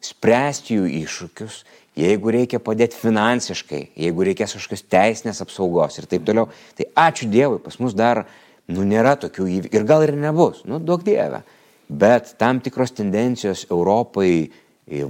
spręsti 0.00 0.76
jų 0.76 0.90
iššūkius, 1.02 1.62
jeigu 1.98 2.32
reikia 2.34 2.60
padėti 2.62 2.98
finansiškai, 3.00 3.82
jeigu 3.98 4.26
reikės 4.30 4.54
kažkokios 4.56 4.86
teisinės 4.90 5.42
apsaugos 5.44 5.98
ir 5.98 6.08
taip 6.10 6.26
toliau. 6.28 6.48
Tai 6.78 6.86
ačiū 7.08 7.30
Dievui, 7.30 7.60
pas 7.64 7.78
mus 7.82 7.96
dar, 7.98 8.24
nu, 8.70 8.86
nėra 8.86 9.16
tokių 9.20 9.48
įvykių 9.56 9.80
ir 9.80 9.88
gal 9.88 10.06
ir 10.06 10.14
nebus, 10.18 10.62
nu, 10.68 10.80
daug 10.82 11.02
Dieve. 11.06 11.42
Bet 11.90 12.36
tam 12.38 12.60
tikros 12.62 12.94
tendencijos 12.94 13.66
Europai, 13.70 14.50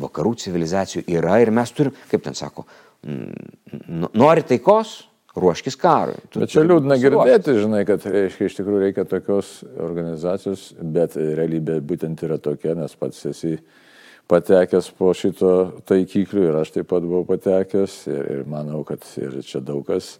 vakarų 0.00 0.34
civilizacijų 0.40 1.04
yra 1.12 1.38
ir 1.40 1.52
mes 1.52 1.72
turim, 1.76 1.94
kaip 2.10 2.24
ten 2.24 2.36
sako, 2.36 2.66
nori 4.16 4.44
taikos, 4.48 4.96
ruoškis 5.36 5.76
karui. 5.78 6.18
Tu 6.32 6.42
Bet 6.42 6.52
čia 6.52 6.64
liūdna 6.66 6.96
girdėti, 7.00 7.54
žinai, 7.62 7.84
kad 7.88 8.04
reiškia, 8.04 8.48
iš 8.48 8.56
tikrųjų 8.58 8.80
reikia 8.82 9.04
tokios 9.08 9.60
organizacijos, 9.78 10.70
bet 10.80 11.14
realybė 11.16 11.78
būtent 11.86 12.24
yra 12.26 12.40
tokia, 12.42 12.74
nes 12.78 12.96
pats 12.98 13.22
esi 13.30 13.54
patekęs 14.30 14.90
po 14.98 15.12
šito 15.16 15.54
taikiklių 15.90 16.46
ir 16.48 16.60
aš 16.62 16.74
taip 16.76 16.90
pat 16.92 17.06
buvau 17.06 17.26
patekęs 17.28 18.04
ir, 18.10 18.20
ir 18.36 18.44
manau, 18.50 18.84
kad 18.88 19.04
ir 19.20 19.40
čia 19.46 19.62
daug 19.64 19.82
kas 19.88 20.18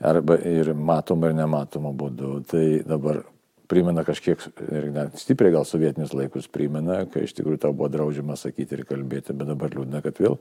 arba 0.00 0.38
ir 0.40 0.72
matoma 0.72 1.28
ir 1.28 1.36
nematoma 1.36 1.92
būdu. 1.96 2.38
Tai 2.48 2.64
dabar 2.88 3.22
primena 3.70 4.02
kažkiek, 4.06 4.40
ir 4.72 4.88
net 4.94 5.18
stipriai 5.20 5.54
gal 5.54 5.66
sovietinius 5.68 6.14
laikus 6.16 6.48
primena, 6.50 7.04
kai 7.10 7.26
iš 7.26 7.36
tikrųjų 7.38 7.60
tau 7.62 7.74
buvo 7.76 7.90
draudžiama 7.92 8.34
sakyti 8.38 8.78
ir 8.78 8.86
kalbėti, 8.88 9.36
bet 9.36 9.50
dabar 9.52 9.70
liūdna, 9.76 10.00
kad 10.02 10.18
vėl 10.18 10.40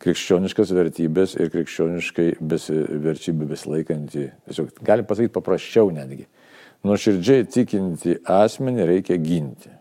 krikščioniškas 0.00 0.72
vertybės 0.78 1.36
ir 1.36 1.50
krikščioniškai 1.52 2.28
besiverčybė 2.40 3.50
besilaikanti, 3.50 4.30
tiesiog 4.48 4.80
galim 4.86 5.08
pasakyti 5.10 5.34
paprasčiau 5.34 5.92
netgi, 5.92 6.24
nuoširdžiai 6.86 7.44
tikinti 7.52 8.16
asmenį 8.24 8.88
reikia 8.94 9.20
ginti. 9.20 9.74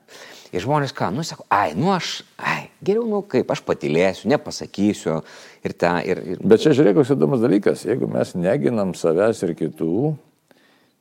Ir 0.51 0.65
žmonės 0.65 0.91
ką, 0.97 1.11
nu 1.13 1.23
sako, 1.23 1.45
ai, 1.53 1.71
nu 1.77 1.93
aš, 1.93 2.17
geriau, 2.85 3.05
nu 3.09 3.21
kaip, 3.27 3.49
aš 3.51 3.61
patilėsiu, 3.67 4.29
nepasakysiu 4.31 5.19
ir 5.65 5.75
tą, 5.75 5.97
ir... 6.05 6.23
ir... 6.35 6.41
Bet 6.43 6.63
čia 6.63 6.73
žiūrėk, 6.77 6.99
koks 6.99 7.13
įdomus 7.15 7.43
dalykas, 7.43 7.85
jeigu 7.87 8.09
mes 8.11 8.33
neginam 8.37 8.95
savęs 8.97 9.43
ir 9.47 9.55
kitų, 9.59 10.13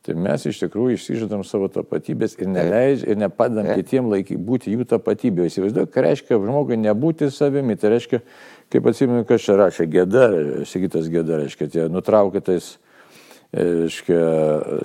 tai 0.09 0.17
mes 0.17 0.47
iš 0.49 0.63
tikrųjų 0.63 0.97
išsižadam 0.97 1.45
savo 1.45 1.69
tapatybės 1.73 2.39
ir 2.41 2.49
neleidžiam 2.49 3.13
ir 3.13 3.21
nepadam 3.21 3.69
Taip. 3.69 3.83
kitiem 3.83 4.09
laiky, 4.09 4.39
būti 4.41 4.73
jų 4.73 4.87
tapatybė. 4.89 5.49
Įsivaizduoju, 5.51 5.91
ką 5.93 6.05
reiškia 6.07 6.39
žmogui 6.41 6.79
nebūti 6.81 7.29
savimi. 7.35 7.77
Tai 7.77 7.93
reiškia, 7.93 8.23
kaip 8.73 8.89
atsimenu, 8.89 9.27
kas 9.29 9.45
čia 9.45 9.59
rašė, 9.61 9.89
gėda, 9.93 10.29
sigitas 10.71 11.11
gėda, 11.13 11.43
reiškia, 11.43 11.69
tie 11.75 11.89
nutraukitais, 11.93 12.77
reiškia, 13.57 14.19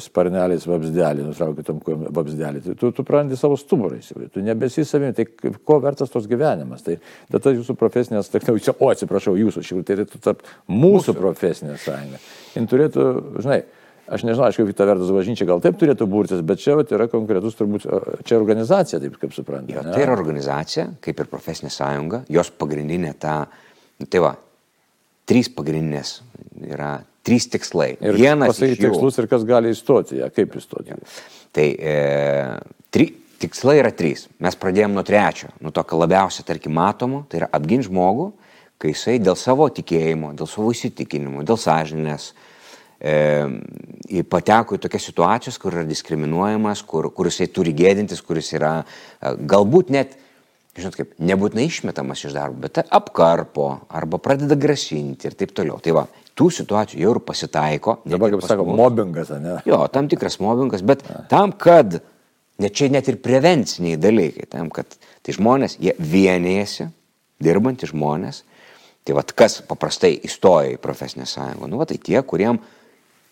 sparneliais 0.04 0.64
vabsdelį, 0.68 1.26
nutraukitam 1.28 1.82
vabsdelį. 2.16 2.62
Tai 2.64 2.76
tu, 2.80 2.92
tu 2.96 3.04
prarandi 3.08 3.36
savo 3.40 3.58
stuburą, 3.60 3.98
įsivaizduoju, 4.00 4.32
tu 4.32 4.44
nebesi 4.46 4.86
savimi. 4.88 5.16
Tai 5.18 5.54
ko 5.68 5.80
vertas 5.84 6.14
tos 6.14 6.30
gyvenimas? 6.32 6.86
Tai 6.86 6.96
tada 7.34 7.56
jūsų 7.58 7.76
profesinės, 7.80 8.32
tai, 8.32 8.44
o 8.48 8.90
atsiprašau, 8.90 9.36
jūsų, 9.40 9.66
šiaip 9.68 9.84
tai 9.84 9.98
turėtų 9.98 10.24
tapti 10.24 10.58
mūsų 10.72 11.16
profesinė 11.20 11.76
sąjunga. 11.84 12.22
Jis 12.56 12.70
turėtų, 12.72 13.08
žinai, 13.44 13.64
Aš 14.04 14.26
nežinau, 14.28 14.50
aišku, 14.50 14.66
kita 14.68 14.84
vertus 14.84 15.14
bažnyčia 15.16 15.46
gal 15.48 15.62
taip 15.64 15.78
turėtų 15.80 16.06
būrtis, 16.12 16.42
bet 16.44 16.60
čia 16.60 16.74
vat, 16.76 16.90
yra 16.92 17.06
konkretus 17.08 17.56
turbūt, 17.56 17.86
čia 18.28 18.36
organizacija, 18.36 19.00
taip 19.00 19.16
kaip 19.22 19.32
suprantame. 19.32 19.78
Jo, 19.78 19.84
tai 19.88 20.02
yra 20.04 20.18
organizacija, 20.18 20.90
kaip 21.04 21.22
ir 21.24 21.30
profesinė 21.32 21.72
sąjunga, 21.72 22.20
jos 22.36 22.52
pagrindinė 22.60 23.14
ta, 23.16 23.38
nu, 24.04 24.10
tai 24.12 24.20
va, 24.26 24.34
trys 25.30 25.48
pagrindinės 25.56 26.18
yra, 26.68 26.98
trys 27.24 27.48
tikslai. 27.52 27.94
Ir 28.04 28.18
Vienas 28.20 28.60
iš 28.60 28.76
jų, 28.76 28.90
tikslus 28.90 29.20
ir 29.22 29.28
kas 29.32 29.46
gali 29.48 29.72
įstoti, 29.74 30.20
ja, 30.22 30.30
kaip 30.34 30.56
įstoti. 30.60 30.98
tai 31.56 31.68
e, 31.80 31.98
tri, 32.94 33.10
tikslai 33.44 33.80
yra 33.82 33.92
trys. 33.96 34.28
Mes 34.44 34.58
pradėjome 34.60 34.98
nuo 34.98 35.04
trečio, 35.08 35.52
nuo 35.64 35.74
tokio 35.76 36.00
labiausiai, 36.02 36.46
tarkim, 36.48 36.76
matomo, 36.78 37.24
tai 37.30 37.44
yra 37.44 37.52
apginti 37.56 37.90
žmogų, 37.90 38.32
kai 38.82 38.92
jisai 38.92 39.20
dėl 39.24 39.38
savo 39.40 39.70
tikėjimo, 39.72 40.34
dėl 40.40 40.50
savo 40.50 40.72
įsitikinimų, 40.76 41.46
dėl 41.48 41.60
sąžinės, 41.60 42.32
e, 43.00 44.24
pateko 44.28 44.76
į 44.76 44.84
tokias 44.84 45.08
situacijas, 45.08 45.60
kur 45.62 45.78
yra 45.78 45.86
diskriminuojamas, 45.88 46.84
kur, 46.88 47.08
kur 47.16 47.32
jisai 47.32 47.48
turi 47.52 47.76
gėdintis, 47.76 48.24
kuris 48.26 48.52
yra 48.58 48.82
e, 48.84 49.34
galbūt 49.48 49.94
net, 49.96 50.18
žinot 50.76 50.98
kaip, 51.00 51.16
nebūtinai 51.24 51.70
išmetamas 51.70 52.26
iš 52.28 52.36
darbo, 52.36 52.60
bet 52.66 52.82
apkarpo 52.84 53.70
arba 53.94 54.20
pradeda 54.24 54.60
grasinti 54.60 55.30
ir 55.30 55.40
taip 55.40 55.56
toliau. 55.56 55.80
Tai 55.84 55.96
va, 56.00 56.08
tų 56.40 56.50
situacijų 56.54 57.04
jau 57.04 57.14
ir 57.16 57.20
pasitaiko. 57.28 57.98
Dabar, 58.10 58.34
kaip 58.34 58.46
sako, 58.48 58.66
mobbingas, 58.78 59.32
ne? 59.42 59.60
Jo, 59.70 59.84
tam 59.94 60.10
tikras 60.12 60.40
mobbingas, 60.42 60.84
bet 60.86 61.06
tam, 61.32 61.54
kad, 61.54 62.00
net 62.62 62.76
čia 62.78 62.90
net 62.94 63.10
ir 63.12 63.20
prevenciniai 63.24 64.00
dalykai, 64.02 64.48
tam, 64.52 64.72
kad 64.74 64.98
tai 65.24 65.36
žmonės, 65.38 65.78
jie 65.84 65.94
vienėjasi, 66.00 66.90
dirbantys 67.44 67.94
žmonės, 67.94 68.44
tai 69.04 69.16
vad 69.18 69.34
kas 69.38 69.60
paprastai 69.68 70.16
įstoja 70.26 70.74
į 70.74 70.82
profesinę 70.82 71.28
sąjungą, 71.30 71.70
nu, 71.70 71.80
va 71.82 71.88
tai 71.90 72.00
tie, 72.02 72.20
kuriem 72.26 72.62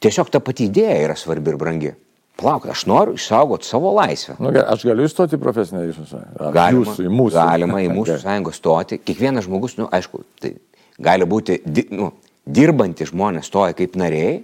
tiesiog 0.04 0.32
ta 0.34 0.42
pati 0.44 0.68
idėja 0.70 1.04
yra 1.08 1.18
svarbi 1.20 1.54
ir 1.54 1.60
brangi. 1.62 1.94
Plauk, 2.42 2.66
aš 2.72 2.88
noriu 2.90 3.14
išsaugoti 3.20 3.68
savo 3.68 3.92
laisvę. 3.94 4.38
Nu, 4.42 4.50
aš 4.50 4.86
galiu 4.88 5.06
įstoti 5.06 5.38
į 5.38 5.42
profesinę 5.44 5.84
sąjungą. 5.94 6.52
Galima, 6.56 6.80
Jūsų, 6.80 7.06
į 7.06 7.12
mūsų. 7.14 7.36
galima 7.38 7.82
į 7.84 7.90
mūsų 7.98 8.18
sąjungą 8.24 8.54
stoti. 8.56 8.98
Kiekvienas 9.04 9.46
žmogus, 9.46 9.76
nu, 9.78 9.86
aišku, 9.94 10.24
tai 10.42 10.56
gali 10.98 11.28
būti 11.30 11.60
nu, 11.94 12.10
dirbantys 12.46 13.12
žmonės 13.12 13.50
stoja 13.50 13.76
kaip 13.78 13.96
nariai, 14.00 14.42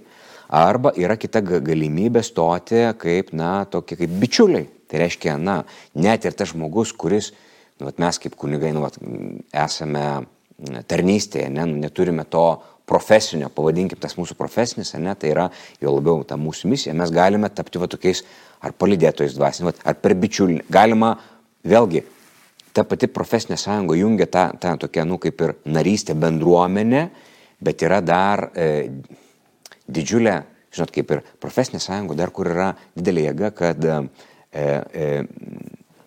arba 0.48 0.92
yra 0.96 1.16
kita 1.20 1.42
ga- 1.44 1.60
galimybė 1.64 2.22
stoti 2.24 2.86
kaip, 2.98 3.32
na, 3.32 3.64
tokie 3.64 3.98
kaip 4.00 4.16
bičiuliai. 4.20 4.68
Tai 4.88 5.02
reiškia, 5.02 5.36
na, 5.36 5.62
net 5.94 6.24
ir 6.24 6.32
tas 6.32 6.54
žmogus, 6.54 6.94
kuris, 6.96 7.32
nu, 7.78 7.88
vat 7.90 7.98
mes 8.00 8.18
kaip 8.18 8.36
kunigai, 8.40 8.72
nu, 8.72 8.80
vat, 8.86 8.96
esame 9.52 10.24
tarnystėje, 10.88 11.50
ne, 11.52 11.66
nu, 11.68 11.76
neturime 11.82 12.24
to 12.24 12.46
profesinio, 12.88 13.50
pavadinkim 13.52 14.00
tas 14.00 14.16
mūsų 14.16 14.34
profesinis, 14.38 14.94
ne, 14.96 15.12
tai 15.14 15.34
yra 15.34 15.50
jo 15.82 15.92
labiau 15.92 16.24
ta 16.24 16.38
mūsų 16.40 16.70
misija, 16.72 16.96
mes 16.96 17.12
galime 17.12 17.50
tapti 17.52 17.78
va 17.78 17.86
tokiais 17.90 18.24
ar 18.64 18.72
palidėtojais 18.72 19.36
dvasinį, 19.36 19.74
ar 19.84 19.98
per 20.00 20.16
bičiulį. 20.18 20.62
Galima, 20.72 21.12
vėlgi, 21.68 22.02
ta 22.72 22.86
pati 22.88 23.10
profesinė 23.12 23.58
sąjunga 23.60 23.98
jungia 23.98 24.26
tą, 24.26 24.48
tą 24.56 24.72
tokią, 24.80 25.04
nu, 25.04 25.20
kaip 25.20 25.44
ir 25.44 25.54
narystę 25.68 26.16
bendruomenę, 26.16 27.10
bet 27.64 27.82
yra 27.86 28.00
dar 28.04 28.48
e, 28.54 28.68
didžiulė, 29.88 30.36
žinot, 30.74 30.92
kaip 30.94 31.12
ir 31.14 31.24
profesinė 31.40 31.80
sąjunga, 31.82 32.16
dar 32.18 32.32
kur 32.34 32.50
yra 32.52 32.70
didelė 32.96 33.28
jėga, 33.28 33.50
kad 33.56 33.84
e, 33.84 33.98
e, 34.52 35.08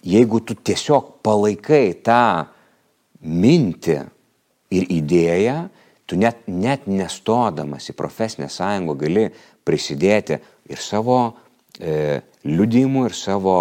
jeigu 0.08 0.42
tu 0.46 0.56
tiesiog 0.56 1.18
palaikai 1.26 1.86
tą 2.06 2.24
mintį 3.22 4.00
ir 4.72 4.88
idėją, 4.98 5.58
tu 6.08 6.18
net, 6.20 6.44
net 6.48 6.88
nestodamas 6.90 7.90
į 7.92 7.98
profesinę 7.98 8.50
sąjungą 8.52 8.98
gali 9.00 9.28
prisidėti 9.68 10.40
ir 10.72 10.82
savo 10.82 11.20
e, 11.80 12.22
liudimu, 12.48 13.06
ir 13.08 13.16
savo, 13.16 13.58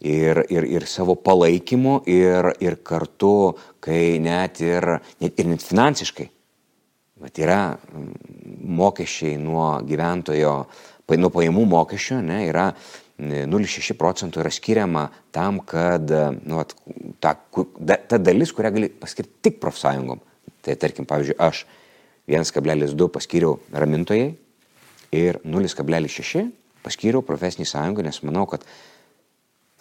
ir, 0.00 0.44
ir, 0.52 0.68
ir 0.78 0.86
savo 0.88 1.16
palaikymu, 1.18 2.02
ir, 2.10 2.52
ir 2.62 2.78
kartu, 2.84 3.56
kai 3.82 4.18
net 4.22 4.62
ir, 4.64 4.94
net, 5.20 5.36
ir 5.36 5.50
net 5.50 5.66
finansiškai. 5.66 6.30
Bet 7.22 7.38
yra 7.38 7.76
mokesčiai 8.62 9.38
nuo 9.38 9.76
gyventojo, 9.86 10.54
nuo 11.12 11.30
pajamų 11.30 11.64
mokesčio, 11.68 12.18
ne, 12.24 12.40
yra 12.48 12.70
0,6 13.22 13.94
procentų 13.98 14.40
yra 14.42 14.50
skiriama 14.50 15.04
tam, 15.34 15.60
kad 15.66 16.08
nu, 16.42 16.58
at, 16.62 16.74
ta, 17.22 17.36
ta 18.08 18.18
dalis, 18.18 18.54
kurią 18.56 18.72
gali 18.74 18.88
paskirti 18.88 19.44
tik 19.48 19.60
profsąjungom. 19.62 20.22
Tai 20.62 20.76
tarkim, 20.80 21.06
pavyzdžiui, 21.10 21.36
aš 21.42 21.64
1,2 22.30 23.08
paskyriau 23.12 23.58
ramintojai 23.74 24.32
ir 25.12 25.38
0,6 25.44 26.48
paskyriau 26.82 27.22
profesinį 27.26 27.66
sąjungą, 27.68 28.06
nes 28.06 28.18
manau, 28.26 28.46
kad 28.50 28.64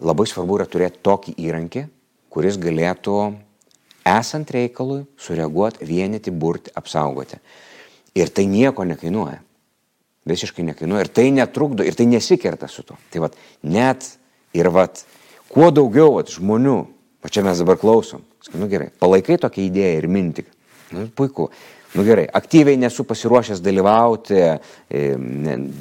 labai 0.02 0.28
svarbu 0.30 0.60
yra 0.60 0.68
turėti 0.70 1.02
tokį 1.06 1.36
įrankį, 1.42 1.86
kuris 2.34 2.60
galėtų, 2.62 3.18
esant 4.08 4.50
reikalui, 4.52 5.04
sureaguoti, 5.20 5.86
vienyti, 5.86 6.32
burti, 6.32 6.74
apsaugoti. 6.76 7.40
Ir 8.18 8.32
tai 8.34 8.48
nieko 8.52 8.86
nekainuoja. 8.88 9.40
Visiškai 10.28 10.66
nekainuoja. 10.68 11.06
Ir 11.06 11.12
tai 11.16 11.30
netrukdo, 11.34 11.86
ir 11.88 11.98
tai 11.98 12.08
nesikerta 12.10 12.70
su 12.70 12.84
to. 12.88 12.98
Tai 13.14 13.26
vad, 13.26 13.38
net 13.64 14.08
ir 14.58 14.70
vad, 14.74 15.04
kuo 15.52 15.70
daugiau 15.74 16.18
vat, 16.18 16.32
žmonių, 16.34 16.80
va 17.22 17.32
čia 17.32 17.46
mes 17.46 17.62
dabar 17.62 17.80
klausom, 17.82 18.24
nu 18.58 18.68
gerai, 18.72 18.90
palaikai 19.00 19.40
tokią 19.42 19.68
idėją 19.68 20.02
ir 20.02 20.10
mintį. 20.12 20.48
Nu, 20.92 21.08
puiku. 21.16 21.50
Nu 21.92 22.06
gerai, 22.08 22.24
aktyviai 22.32 22.80
nesu 22.80 23.04
pasiruošęs 23.04 23.60
dalyvauti 23.64 24.38
e, 24.40 24.52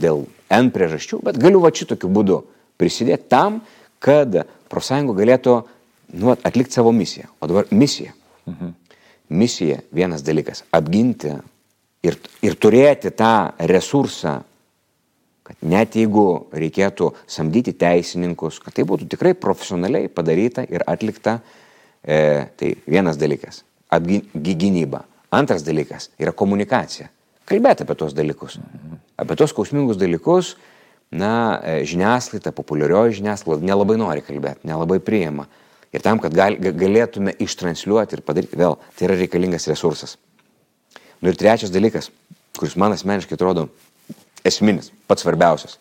dėl 0.03 0.25
N 0.51 0.71
priežasčių, 0.75 1.21
bet 1.29 1.39
galiu 1.39 1.61
va 1.63 1.71
šitokiu 1.71 2.11
būdu 2.11 2.41
prisidėti 2.81 3.29
tam, 3.31 3.61
kad 4.03 4.41
profsąjunga 4.73 5.15
galėtų 5.21 5.55
nu, 6.13 6.35
atlikti 6.43 6.75
savo 6.75 6.93
misiją. 6.93 7.31
O 7.41 7.47
dabar 7.47 7.65
misija. 7.71 8.13
Mhm. 8.47 8.75
Misija 9.29 9.79
vienas 9.93 10.23
dalykas- 10.27 10.65
apginti 10.79 11.31
ir, 12.03 12.17
ir 12.43 12.57
turėti 12.57 13.13
tą 13.15 13.53
resursą, 13.59 14.41
kad 15.45 15.57
net 15.63 15.95
jeigu 15.95 16.47
reikėtų 16.53 17.13
samdyti 17.27 17.75
teisininkus, 17.79 18.61
kad 18.63 18.75
tai 18.75 18.85
būtų 18.85 19.09
tikrai 19.11 19.35
profesionaliai 19.35 20.09
padaryta 20.09 20.65
ir 20.71 20.85
atlikta, 20.87 21.41
e, 22.03 22.47
tai 22.57 22.75
vienas 22.87 23.17
dalykas- 23.17 23.63
apgynyba. 23.97 25.05
Antras 25.31 25.63
dalykas 25.63 26.09
yra 26.19 26.33
komunikacija. 26.33 27.09
Kalbėti 27.47 27.83
apie 27.83 27.95
tos 27.95 28.15
dalykus. 28.15 28.59
Apie 29.19 29.37
tos 29.37 29.51
skausmingus 29.51 29.97
dalykus, 29.97 30.57
na, 31.11 31.61
e, 31.63 31.85
žiniasklaida, 31.85 32.53
populiarioji 32.53 33.19
žiniasklaida 33.21 33.63
nelabai 33.63 33.97
nori 33.97 34.23
kalbėti, 34.23 34.65
nelabai 34.65 34.99
priima. 34.99 35.47
Ir 35.91 36.03
tam, 36.05 36.21
kad 36.23 36.35
gal, 36.35 36.55
galėtume 36.55 37.35
ištransliuoti 37.43 38.17
ir 38.17 38.23
padaryti 38.27 38.59
vėl, 38.59 38.77
tai 38.95 39.09
yra 39.09 39.17
reikalingas 39.19 39.67
resursas. 39.71 40.17
Nu 41.21 41.33
ir 41.33 41.39
trečias 41.39 41.73
dalykas, 41.75 42.11
kuris 42.59 42.77
man 42.79 42.95
asmeniškai 42.95 43.35
atrodo 43.35 43.67
esminis, 44.47 44.93
pats 45.11 45.27
svarbiausias, 45.27 45.77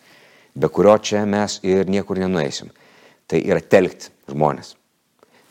be 0.58 0.68
kurio 0.74 0.98
čia 0.98 1.24
mes 1.30 1.60
ir 1.64 1.88
niekur 1.90 2.20
nenueisim, 2.20 2.74
tai 3.30 3.44
yra 3.46 3.62
telkti 3.62 4.10
žmonės. 4.32 4.74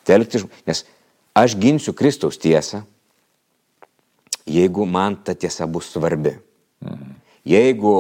Telkti 0.09 0.42
žmonės, 0.42 0.64
nes 0.66 0.85
aš 1.38 1.56
ginsiu 1.61 1.94
Kristaus 1.96 2.40
tiesą, 2.42 2.82
jeigu 4.48 4.87
man 4.88 5.16
ta 5.22 5.35
tiesa 5.38 5.66
bus 5.70 5.92
svarbi. 5.92 6.35
Mhm. 6.82 7.14
Jeigu, 7.48 7.94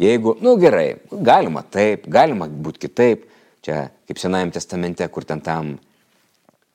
jeigu, 0.00 0.34
nu 0.42 0.56
gerai, 0.58 0.96
galima 1.12 1.62
taip, 1.62 2.08
galima 2.10 2.48
būti 2.48 2.88
kitaip, 2.88 3.28
čia 3.64 3.86
kaip 4.08 4.20
Senajame 4.20 4.54
testamente, 4.54 5.06
kur 5.12 5.26
ten 5.28 5.42
tam 5.44 5.76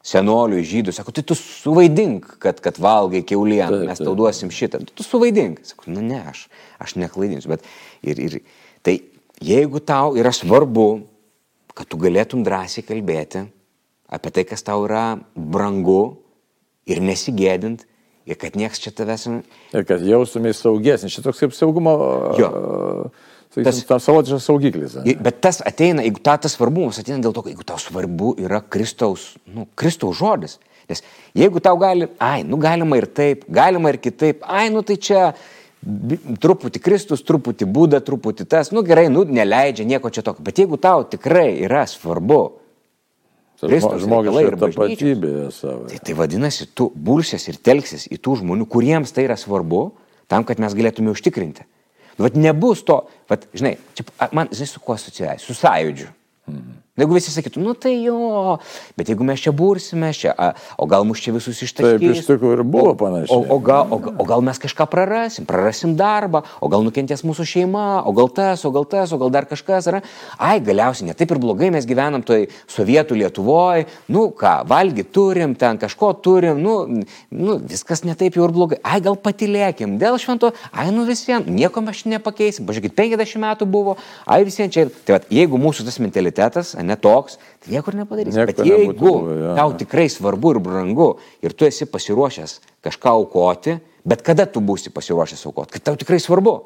senoliui 0.05 0.61
žydų, 0.67 0.93
sako, 0.93 1.15
tai 1.15 1.23
tu 1.25 1.37
suvaidink, 1.37 2.35
kad, 2.41 2.59
kad 2.61 2.77
valgai 2.81 3.23
keulieną, 3.25 3.81
mes 3.89 4.01
tau 4.01 4.13
duosim 4.17 4.51
šitą, 4.53 4.83
tu 4.93 5.05
suvaidink. 5.05 5.63
Sako, 5.65 5.89
nu 5.95 6.03
ne, 6.05 6.21
aš, 6.29 6.45
aš 6.81 6.93
neklaidinsiu, 7.01 7.55
bet 7.55 7.65
ir, 8.05 8.21
ir 8.21 8.37
tai 8.85 8.99
jeigu 9.41 9.81
tau 9.81 10.13
yra 10.19 10.29
svarbu, 10.35 10.89
kad 11.75 11.89
tu 11.89 11.97
galėtum 11.99 12.45
drąsiai 12.45 12.85
kalbėti 12.85 13.47
apie 14.15 14.31
tai, 14.31 14.45
kas 14.47 14.61
tau 14.63 14.85
yra 14.85 15.17
brangu 15.33 16.21
ir 16.85 17.01
nesigėdint, 17.01 17.81
ir 18.29 18.37
kad 18.41 18.57
nieks 18.57 18.81
čia 18.81 18.93
tavęs... 18.95 19.27
Ir 19.73 19.85
kad 19.89 20.05
jaustumės 20.05 20.61
saugesnis. 20.61 21.13
Čia 21.17 21.25
toks 21.25 21.41
kaip 21.41 21.55
saugumo... 21.57 21.95
Jo. 22.39 22.51
Sakysim, 23.55 23.87
tas, 23.87 23.87
tas 23.87 24.03
savotiškas 24.09 24.45
saugiklis. 24.49 24.95
Ne? 24.99 25.15
Bet 25.23 25.39
tas 25.45 25.61
ateina, 25.63 26.03
jeigu 26.03 26.19
ta, 26.23 26.35
tas 26.41 26.57
svarbumas 26.57 26.99
ateina 26.99 27.21
dėl 27.23 27.31
to, 27.35 27.45
kad 27.45 27.53
jeigu 27.53 27.67
tau 27.67 27.79
svarbu 27.79 28.33
yra 28.43 28.59
Kristaus, 28.59 29.29
nu, 29.47 29.63
Kristaus 29.79 30.17
žodis. 30.19 30.57
Nes 30.89 31.01
jeigu 31.37 31.61
tau 31.63 31.77
gali, 31.79 32.09
ai, 32.19 32.43
nu 32.43 32.59
galima 32.61 32.99
ir 32.99 33.07
taip, 33.07 33.45
galima 33.47 33.93
ir 33.93 33.99
kitaip, 34.03 34.43
ai, 34.43 34.67
nu 34.73 34.83
tai 34.85 34.97
čia 34.99 35.29
truputį 36.43 36.81
Kristus, 36.83 37.23
truputį 37.23 37.67
būda, 37.69 38.01
truputį 38.03 38.47
tas, 38.49 38.73
nu 38.75 38.83
gerai, 38.85 39.07
nu 39.13 39.23
neleidžia 39.23 39.85
nieko 39.87 40.11
čia 40.11 40.25
tokio. 40.25 40.43
Bet 40.43 40.59
jeigu 40.59 40.79
tau 40.81 41.05
tikrai 41.07 41.53
yra 41.63 41.85
svarbu, 41.87 42.41
žmogiška 43.63 44.59
tapatybė 44.65 45.31
savo. 45.55 45.85
Tai, 45.87 46.01
tai 46.03 46.17
vadinasi, 46.17 46.67
tu 46.75 46.89
bulsies 46.91 47.47
ir 47.47 47.61
telksis 47.63 48.09
į 48.11 48.19
tų 48.19 48.41
žmonių, 48.41 48.67
kuriems 48.67 49.15
tai 49.15 49.29
yra 49.29 49.39
svarbu, 49.39 49.87
tam, 50.27 50.43
kad 50.43 50.59
mes 50.59 50.75
galėtume 50.75 51.13
užtikrinti. 51.13 51.63
Nu, 52.17 52.23
vat 52.23 52.35
nebus 52.39 52.83
to, 52.87 53.01
vat, 53.29 53.47
žinai, 53.53 53.75
čia, 53.97 54.05
man, 54.31 54.49
žinai, 54.51 54.69
su 54.71 54.79
kuo 54.79 54.95
asocijuoja? 54.95 55.37
Su 55.43 55.55
sąjūdžiu. 55.57 56.07
Mhm. 56.47 56.81
Jeigu 56.95 57.17
visi 57.17 57.27
sakytų, 57.27 57.59
nu 57.59 57.73
tai 57.75 57.91
jo, 58.05 58.55
bet 58.95 59.09
jeigu 59.11 59.25
mes 59.27 59.41
čia 59.43 59.51
bursime, 59.51 60.13
čia, 60.15 60.31
a, 60.31 60.53
o 60.79 60.85
gal 60.87 61.03
mus 61.03 61.19
čia 61.19 61.33
visus 61.35 61.57
ištaškys. 61.65 61.99
Taip, 61.99 62.03
iš 62.07 62.21
tikrųjų 62.23 62.55
ir 62.55 62.61
buvo 62.63 62.93
panašiai. 62.95 63.35
O, 63.35 63.41
o, 63.51 63.57
gal, 63.59 63.89
o, 63.91 63.97
o 64.23 64.27
gal 64.29 64.43
mes 64.47 64.61
kažką 64.63 64.85
prarasim, 64.87 65.43
prarasim 65.49 65.97
darbą, 65.99 66.45
o 66.63 66.69
gal 66.71 66.85
nukentės 66.87 67.25
mūsų 67.27 67.43
šeima, 67.51 67.83
o 68.07 68.13
gal 68.15 68.31
tas, 68.31 68.63
o 68.63 68.71
gal 68.71 68.87
tas, 68.87 69.11
o 69.11 69.19
gal 69.19 69.33
dar 69.35 69.43
kažkas. 69.49 69.89
Yra. 69.91 69.99
Ai, 70.39 70.61
galiausiai 70.63 71.09
ne 71.09 71.17
taip 71.19 71.33
ir 71.35 71.41
blogai 71.43 71.67
mes 71.75 71.83
gyvenam 71.89 72.23
toj 72.23 72.47
sovietų 72.71 73.19
Lietuvoje, 73.19 73.89
nu 74.15 74.29
ką, 74.31 74.53
valgy 74.71 75.03
turim, 75.03 75.57
ten 75.59 75.75
kažko 75.83 76.13
turim, 76.23 76.63
nu, 76.63 76.77
nu 77.35 77.57
viskas 77.59 78.05
ne 78.07 78.15
taip 78.15 78.39
jau 78.39 78.47
ir 78.47 78.55
blogai. 78.55 78.79
Ai, 78.87 79.01
gal 79.03 79.19
patilėkim, 79.19 79.99
dėl 79.99 80.15
švento, 80.15 80.53
ai, 80.71 80.87
nu 80.95 81.03
vis 81.11 81.25
vien, 81.27 81.43
nieko 81.59 81.83
mes 81.83 82.05
nepakeisim, 82.07 82.63
pažiūrėkit, 82.71 82.95
50 83.03 83.43
metų 83.49 83.67
buvo, 83.75 83.99
ai 84.23 84.45
vis 84.47 84.55
vien 84.63 84.71
čia. 84.71 84.87
Tai 85.03 85.19
va, 85.19 85.21
jeigu 85.41 85.59
mūsų 85.59 85.89
tas 85.91 85.99
mentalitetas, 85.99 86.71
netoks, 86.87 87.39
tai 87.63 87.73
niekur 87.75 87.97
nepadarysi. 87.97 88.37
Nieko 88.37 88.51
Bet 88.51 88.61
jeigu 88.67 88.93
nebūtų, 88.93 89.35
ja. 89.41 89.55
tau 89.59 89.73
tikrai 89.79 90.05
svarbu 90.11 90.55
ir 90.55 90.61
brangu 90.63 91.09
ir 91.45 91.55
tu 91.57 91.67
esi 91.67 91.87
pasiruošęs 91.89 92.59
kažką 92.85 93.15
aukoti, 93.19 93.79
bet 94.05 94.23
kada 94.25 94.47
tu 94.49 94.63
būsi 94.63 94.93
pasiruošęs 94.93 95.45
aukoti, 95.49 95.75
kai 95.75 95.83
tau 95.91 95.99
tikrai 95.99 96.21
svarbu. 96.23 96.57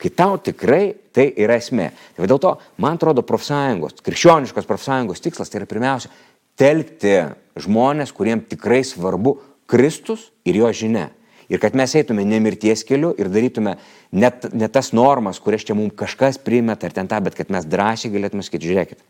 Kai 0.00 0.08
tau 0.16 0.38
tikrai 0.40 0.94
tai 1.12 1.26
yra 1.36 1.58
esmė. 1.60 1.90
Tai 2.16 2.24
dėl 2.24 2.38
to, 2.40 2.54
man 2.80 2.96
atrodo, 2.96 3.20
profsąjungos, 3.28 3.98
krikščioniškos 4.00 4.64
profsąjungos 4.64 5.20
tikslas 5.20 5.52
tai 5.52 5.60
yra 5.60 5.68
pirmiausia 5.68 6.08
telkti 6.56 7.18
žmonės, 7.60 8.14
kuriems 8.16 8.48
tikrai 8.48 8.80
svarbu 8.86 9.36
Kristus 9.70 10.30
ir 10.48 10.56
jo 10.62 10.70
žinia. 10.72 11.10
Ir 11.50 11.58
kad 11.62 11.74
mes 11.74 11.92
eitume 11.98 12.22
ne 12.24 12.38
mirties 12.42 12.84
keliu 12.86 13.10
ir 13.18 13.30
darytume 13.32 13.74
net, 14.14 14.46
ne 14.54 14.68
tas 14.70 14.92
normas, 14.94 15.40
kurias 15.42 15.66
čia 15.66 15.74
mums 15.74 15.96
kažkas 15.98 16.38
primeta 16.38 16.86
ar 16.86 16.94
ten 16.94 17.10
tą, 17.10 17.18
bet 17.26 17.38
kad 17.38 17.50
mes 17.50 17.66
drąsiai 17.66 18.12
galėtume 18.14 18.46
sakyti, 18.46 18.70
žiūrėkit, 18.70 19.02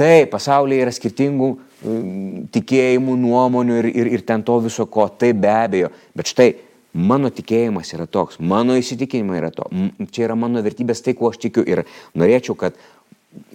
Taip, 0.00 0.30
pasaulyje 0.32 0.80
yra 0.80 0.92
skirtingų 0.96 1.46
mm, 1.52 2.44
tikėjimų, 2.54 3.18
nuomonių 3.20 3.74
ir, 3.82 3.88
ir, 3.90 4.10
ir 4.16 4.22
ten 4.24 4.40
to 4.46 4.56
viso 4.64 4.86
ko, 4.88 5.04
tai 5.12 5.34
be 5.36 5.50
abejo. 5.52 5.90
Bet 6.16 6.30
štai, 6.30 6.46
mano 6.96 7.28
tikėjimas 7.34 7.92
yra 7.92 8.06
toks, 8.08 8.38
mano 8.40 8.78
įsitikinimai 8.80 9.42
yra 9.42 9.50
to, 9.52 9.66
čia 10.14 10.24
yra 10.30 10.38
mano 10.40 10.62
vertybės, 10.64 11.04
tai 11.04 11.12
kuo 11.18 11.28
aš 11.28 11.42
tikiu 11.42 11.66
ir 11.68 11.84
norėčiau, 12.16 12.56
kad 12.62 12.80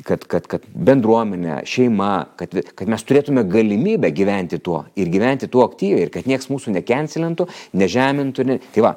kad, 0.08 0.24
kad, 0.32 0.48
kad 0.50 0.66
bendruomenė, 0.88 1.60
šeima, 1.68 2.12
kad, 2.40 2.56
kad 2.78 2.92
mes 2.92 3.04
turėtume 3.08 3.44
galimybę 3.50 4.12
gyventi 4.16 4.60
tuo 4.64 4.86
ir 5.00 5.12
gyventi 5.14 5.50
tuo 5.52 5.66
aktyviai 5.68 6.08
ir 6.08 6.14
kad 6.14 6.30
niekas 6.30 6.50
mūsų 6.52 6.76
nekensilintų, 6.78 7.48
nežemintų. 7.82 8.48
Ne... 8.48 8.60
Tai 8.76 8.86
va, 8.88 8.94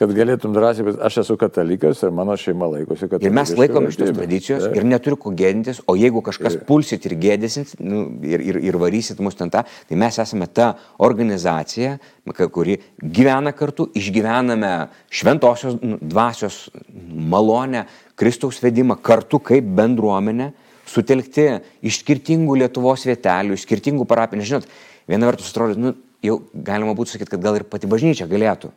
kad 0.00 0.12
galėtum 0.16 0.54
drąsiai, 0.56 0.86
bet 0.86 1.00
aš 1.04 1.18
esu 1.22 1.36
katalikas 1.40 1.98
ir 2.06 2.12
mano 2.16 2.32
šeima 2.40 2.70
laikosi 2.72 3.04
katalikas. 3.04 3.26
Ir 3.28 3.34
mes 3.36 3.50
laikome 3.58 3.90
šitos 3.92 4.14
tradicijos 4.16 4.64
ir 4.72 4.86
neturiu 4.88 5.18
ko 5.20 5.32
gėdintis, 5.36 5.82
o 5.84 5.96
jeigu 5.98 6.22
kažkas 6.24 6.56
ir. 6.56 6.62
pulsit 6.68 7.04
ir 7.08 7.16
gėdysit 7.20 7.74
nu, 7.84 8.06
ir, 8.24 8.40
ir, 8.40 8.60
ir 8.70 8.80
varysit 8.80 9.20
mus 9.20 9.36
ten 9.36 9.52
tą, 9.52 9.66
tai 9.90 10.00
mes 10.00 10.20
esame 10.24 10.48
ta 10.48 10.70
organizacija, 11.04 11.98
kuri 12.40 12.78
gyvena 13.02 13.52
kartu, 13.56 13.90
išgyvename 14.00 14.72
šventosios 15.12 15.76
nu, 15.84 16.00
dvasios 16.00 16.62
malonę, 17.36 17.84
Kristaus 18.16 18.60
vedimą 18.64 18.96
kartu 19.04 19.42
kaip 19.44 19.68
bendruomenė, 19.76 20.50
sutelkti 20.88 21.50
iš 21.86 22.00
skirtingų 22.02 22.62
Lietuvos 22.64 23.04
vietelių, 23.08 23.56
iš 23.56 23.68
skirtingų 23.68 24.08
parapinių. 24.08 24.48
Žinot, 24.48 24.70
viena 25.10 25.28
vertus 25.28 25.52
atrodo, 25.52 25.76
nu, 25.76 25.98
jau 26.24 26.40
galima 26.54 26.96
būtų 26.96 27.18
sakyti, 27.18 27.36
kad 27.36 27.44
gal 27.44 27.60
ir 27.60 27.68
pati 27.68 27.90
bažnyčia 27.90 28.28
galėtų 28.30 28.72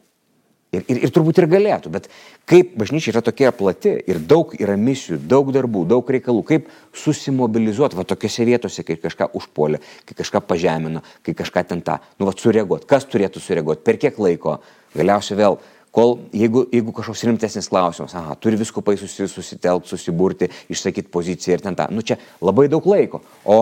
Ir, 0.73 0.81
ir, 0.89 1.03
ir 1.05 1.11
turbūt 1.13 1.37
ir 1.37 1.45
galėtų, 1.51 1.91
bet 1.93 2.07
kaip 2.49 2.71
bažnyčia 2.81 3.11
yra 3.11 3.21
tokia 3.21 3.51
plati 3.53 3.91
ir 4.09 4.17
daug 4.17 4.55
yra 4.57 4.73
misijų, 4.79 5.19
daug 5.29 5.51
darbų, 5.53 5.83
daug 5.91 6.07
reikalų, 6.15 6.41
kaip 6.49 6.71
susimobilizuoti 6.97 7.99
va 7.99 8.05
tokiose 8.09 8.47
vietose, 8.47 8.81
kai 8.87 8.95
kažką 8.97 9.27
užpuolė, 9.37 9.77
kai 10.09 10.17
kažką 10.17 10.41
pažemino, 10.49 11.03
kai 11.21 11.35
kažką 11.37 11.63
ten 11.69 11.83
tą, 11.85 11.99
nu 12.17 12.25
va 12.25 12.33
sureaguoti, 12.33 12.89
kas 12.89 13.05
turėtų 13.05 13.43
sureaguoti, 13.43 13.85
per 13.85 13.99
kiek 14.01 14.17
laiko, 14.17 14.55
galiausiai 14.97 15.37
vėl, 15.43 15.59
kol 15.93 16.15
jeigu, 16.33 16.65
jeigu 16.73 16.95
kažkoks 16.97 17.21
rimtesnis 17.29 17.69
klausimas, 17.69 18.17
aha, 18.17 18.33
turi 18.41 18.57
viskupai 18.57 18.97
susi, 18.97 19.27
susitelkti, 19.29 19.93
susiburti, 19.93 20.49
išsakyti 20.73 21.13
poziciją 21.13 21.59
ir 21.59 21.65
ten 21.67 21.77
tą, 21.77 21.85
nu 21.93 22.01
čia 22.01 22.17
labai 22.41 22.65
daug 22.73 22.87
laiko. 22.89 23.21
O, 23.45 23.59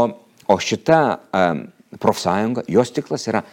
o 0.47 0.60
šita 0.63 1.02
um, 1.36 1.65
profsąjunga, 2.00 2.63
jos 2.71 2.95
tiklas 2.95 3.28
yra 3.28 3.43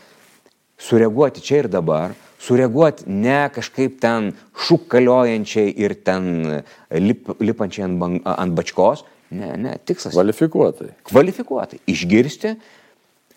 sureaguoti 0.79 1.43
čia 1.43 1.65
ir 1.65 1.73
dabar, 1.75 2.15
sureaguoti 2.43 3.09
ne 3.11 3.41
kažkaip 3.55 3.99
ten 4.03 4.33
šūkaliojančiai 4.67 5.73
ir 5.83 5.95
ten 6.07 6.63
lip, 7.03 7.29
lipančiai 7.43 7.89
ant, 7.89 7.99
bang, 8.01 8.21
ant 8.25 8.57
bačkos. 8.57 9.05
Ne, 9.35 9.53
ne, 9.61 9.75
tikslas. 9.85 10.15
Kvalifikuotai. 10.15 10.95
Kvalifikuotai. 11.09 11.83
Išgirsti, 11.93 12.55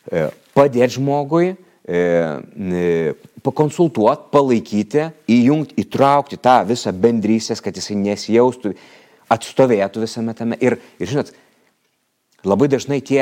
e, 0.08 0.24
padėti 0.56 0.96
žmogui, 0.96 1.52
e, 1.84 2.02
pakonsultuoti, 3.44 4.30
palaikyti, 4.32 5.10
įjungti, 5.36 5.76
įtraukti 5.84 6.40
tą 6.40 6.62
visą 6.70 6.94
bendrystės, 6.96 7.60
kad 7.64 7.76
jisai 7.76 7.98
nesijaustų, 8.00 8.72
atstovėtų 9.32 10.06
visame 10.06 10.36
tame. 10.38 10.60
Ir, 10.64 10.80
ir 11.02 11.12
žinot, 11.12 11.34
Labai 12.42 12.66
dažnai 12.72 13.02
tie, 13.06 13.22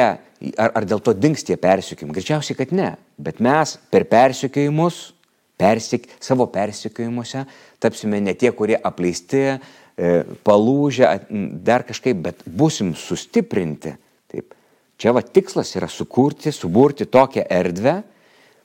ar, 0.55 0.71
ar 0.71 0.85
dėl 0.87 1.01
to 1.03 1.11
dings 1.11 1.43
tie 1.43 1.57
persiekimai? 1.59 2.15
Greičiausiai, 2.15 2.55
kad 2.55 2.71
ne. 2.71 2.93
Bet 3.19 3.41
mes 3.43 3.75
per 3.91 4.05
persiekėjimus, 4.07 5.09
persik, 5.59 6.07
savo 6.23 6.47
persiekėjimuose 6.51 7.43
tapsime 7.83 8.21
ne 8.23 8.35
tie, 8.37 8.51
kurie 8.55 8.77
apleisti, 8.77 9.43
e, 9.55 10.11
palūžę, 10.47 11.09
dar 11.65 11.85
kažkaip, 11.87 12.21
bet 12.23 12.45
busim 12.45 12.93
sustiprinti. 12.95 13.95
Taip. 14.31 14.55
Čia 14.99 15.13
va 15.15 15.23
tikslas 15.23 15.75
yra 15.79 15.89
sukurti, 15.91 16.53
suburti 16.55 17.07
tokią 17.07 17.45
erdvę, 17.59 17.99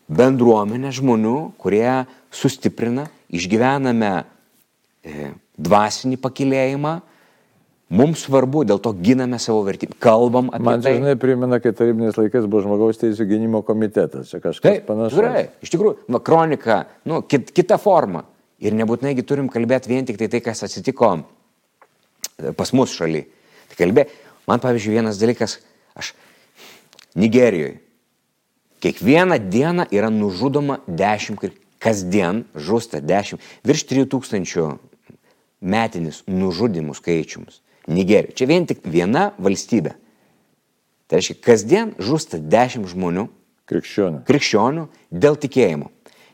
bendruomenę 0.09 0.93
žmonių, 0.93 1.39
kurie 1.59 2.05
sustiprina, 2.35 3.07
išgyvename 3.35 4.13
e, 4.21 5.33
dvasinį 5.59 6.19
pakilėjimą, 6.21 6.99
Mums 7.95 8.25
svarbu, 8.27 8.65
dėl 8.67 8.81
to 8.83 8.91
giname 8.99 9.39
savo 9.43 9.61
vertybę. 9.67 9.95
Kalbam 10.03 10.49
apie 10.51 10.67
Man 10.67 10.83
tai. 10.83 10.97
Man 10.97 11.05
dažnai 11.05 11.15
primena, 11.21 11.61
kai 11.63 11.71
tarybiniais 11.77 12.19
laikais 12.19 12.49
buvo 12.49 12.65
žmogaus 12.65 12.99
teisų 12.99 13.27
gynimo 13.31 13.61
komitetas. 13.67 14.33
Čia 14.33 14.41
kažkas 14.43 14.65
Taip, 14.65 14.87
panašaus. 14.89 15.21
Tikrai, 15.21 15.45
iš 15.63 15.73
tikrųjų, 15.75 15.95
nu, 16.11 16.21
kronika, 16.25 16.81
nu, 17.07 17.21
kit, 17.31 17.53
kita 17.55 17.79
forma. 17.83 18.25
Ir 18.65 18.75
nebūtinai 18.75 19.15
turim 19.27 19.51
kalbėti 19.53 19.93
vien 19.93 20.07
tik 20.09 20.19
tai 20.19 20.31
tai, 20.33 20.41
kas 20.43 20.65
atsitiko 20.67 21.13
pas 22.59 22.73
mus 22.75 22.95
šaly. 22.97 23.25
Tai 23.71 23.79
kalbė, 23.79 24.09
man 24.51 24.63
pavyzdžiui, 24.63 24.95
vienas 24.99 25.21
dalykas, 25.21 25.59
aš 25.95 26.15
Nigerijoje. 27.15 27.79
Kiekvieną 28.83 29.39
dieną 29.49 29.87
yra 29.95 30.11
nužudoma 30.13 30.81
dešimt, 30.89 31.47
kasdien 31.81 32.43
žūsta 32.59 33.01
dešimt, 33.01 33.45
virš 33.65 33.87
3000 33.93 34.75
metinis 35.65 36.21
nužudimų 36.29 36.97
skaičius. 36.99 37.63
Nigerija. 37.91 38.33
Čia 38.37 38.49
vien 38.49 38.67
tik 38.69 38.85
viena 38.89 39.31
valstybė. 39.43 39.95
Tai 41.09 41.21
reiškia, 41.21 41.37
kasdien 41.45 41.93
žūsta 42.01 42.41
dešimt 42.41 42.89
žmonių. 42.93 43.27
Krikščionių. 43.69 44.23
Krikščionių 44.29 44.87
dėl 45.13 45.37
tikėjimo. 45.41 45.91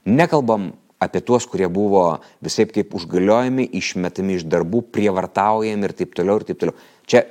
Nekalbam 0.06 0.72
apie 1.02 1.22
tuos, 1.24 1.46
kurie 1.50 1.68
buvo 1.70 2.20
visai 2.44 2.66
kaip 2.70 2.94
užgaliojami, 2.98 3.66
išmetami 3.80 4.38
iš 4.38 4.46
darbų, 4.50 4.84
prievartaujami 4.94 5.88
ir 5.88 5.94
taip 5.96 6.14
toliau 6.18 6.40
ir 6.40 6.46
taip 6.48 6.62
toliau. 6.62 6.78
Čia 7.10 7.24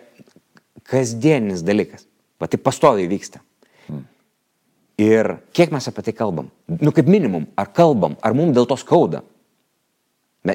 kasdienis 0.90 1.64
dalykas. 1.68 2.08
Va 2.40 2.48
tai 2.48 2.60
pastoviai 2.64 3.10
vyksta. 3.12 3.42
Hmm. 3.88 4.06
Ir 5.00 5.36
kiek 5.56 5.72
mes 5.76 5.88
apie 5.92 6.06
tai 6.08 6.16
kalbam? 6.16 6.48
Nu, 6.68 6.96
kaip 6.96 7.08
minimum, 7.12 7.50
ar 7.60 7.72
kalbam, 7.76 8.16
ar 8.24 8.36
mums 8.36 8.56
dėl 8.56 8.68
to 8.68 8.80
skauda? 8.80 9.24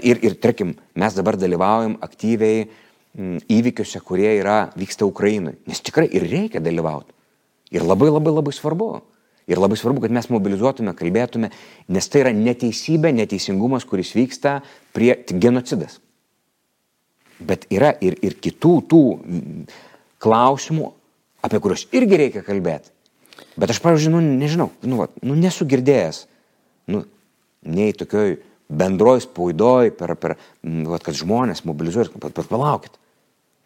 Ir, 0.00 0.18
ir 0.24 0.38
tarkim, 0.40 0.72
mes 0.96 1.16
dabar 1.16 1.36
dalyvaujam 1.36 1.98
aktyviai 2.02 2.64
Mm, 2.64 2.93
įvykiuose, 3.14 4.00
kurie 4.02 4.30
yra, 4.40 4.70
vyksta 4.78 5.06
Ukrainai. 5.06 5.54
Nes 5.70 5.82
tikrai 5.84 6.08
ir 6.10 6.26
reikia 6.26 6.62
dalyvauti. 6.62 7.12
Ir 7.74 7.86
labai 7.86 8.10
labai 8.10 8.32
labai 8.34 8.54
svarbu. 8.54 8.88
Ir 9.50 9.60
labai 9.60 9.76
svarbu, 9.76 10.00
kad 10.00 10.14
mes 10.14 10.30
mobilizuotume, 10.32 10.94
kalbėtume, 10.96 11.50
nes 11.92 12.06
tai 12.08 12.22
yra 12.22 12.32
neteisybė, 12.32 13.12
neteisingumas, 13.12 13.84
kuris 13.84 14.14
vyksta 14.16 14.62
prie 14.96 15.18
genocidas. 15.28 15.98
Bet 17.44 17.66
yra 17.74 17.92
ir, 18.00 18.16
ir 18.24 18.38
kitų 18.40 18.72
tų 18.88 19.02
mm, 19.18 19.66
klausimų, 20.24 20.88
apie 21.44 21.60
kuriuos 21.60 21.84
irgi 21.92 22.20
reikia 22.22 22.44
kalbėti. 22.46 22.88
Bet 23.60 23.74
aš, 23.74 23.82
pavyzdžiui, 23.84 24.14
nu, 24.14 24.22
nežinau, 24.40 24.70
nu, 24.86 25.02
va, 25.02 25.10
nu, 25.20 25.36
nesu 25.36 25.66
girdėjęs, 25.68 26.24
nu, 26.94 27.04
nei 27.68 27.92
tokioj 27.92 28.38
bendroj 28.72 29.26
spaudoj, 29.26 29.92
per, 29.98 30.14
per, 30.16 30.38
nu, 30.64 30.88
va, 30.94 31.02
kad 31.04 31.18
žmonės 31.18 31.66
mobilizuoja, 31.68 32.14
bet 32.16 32.48
palaukit. 32.48 32.96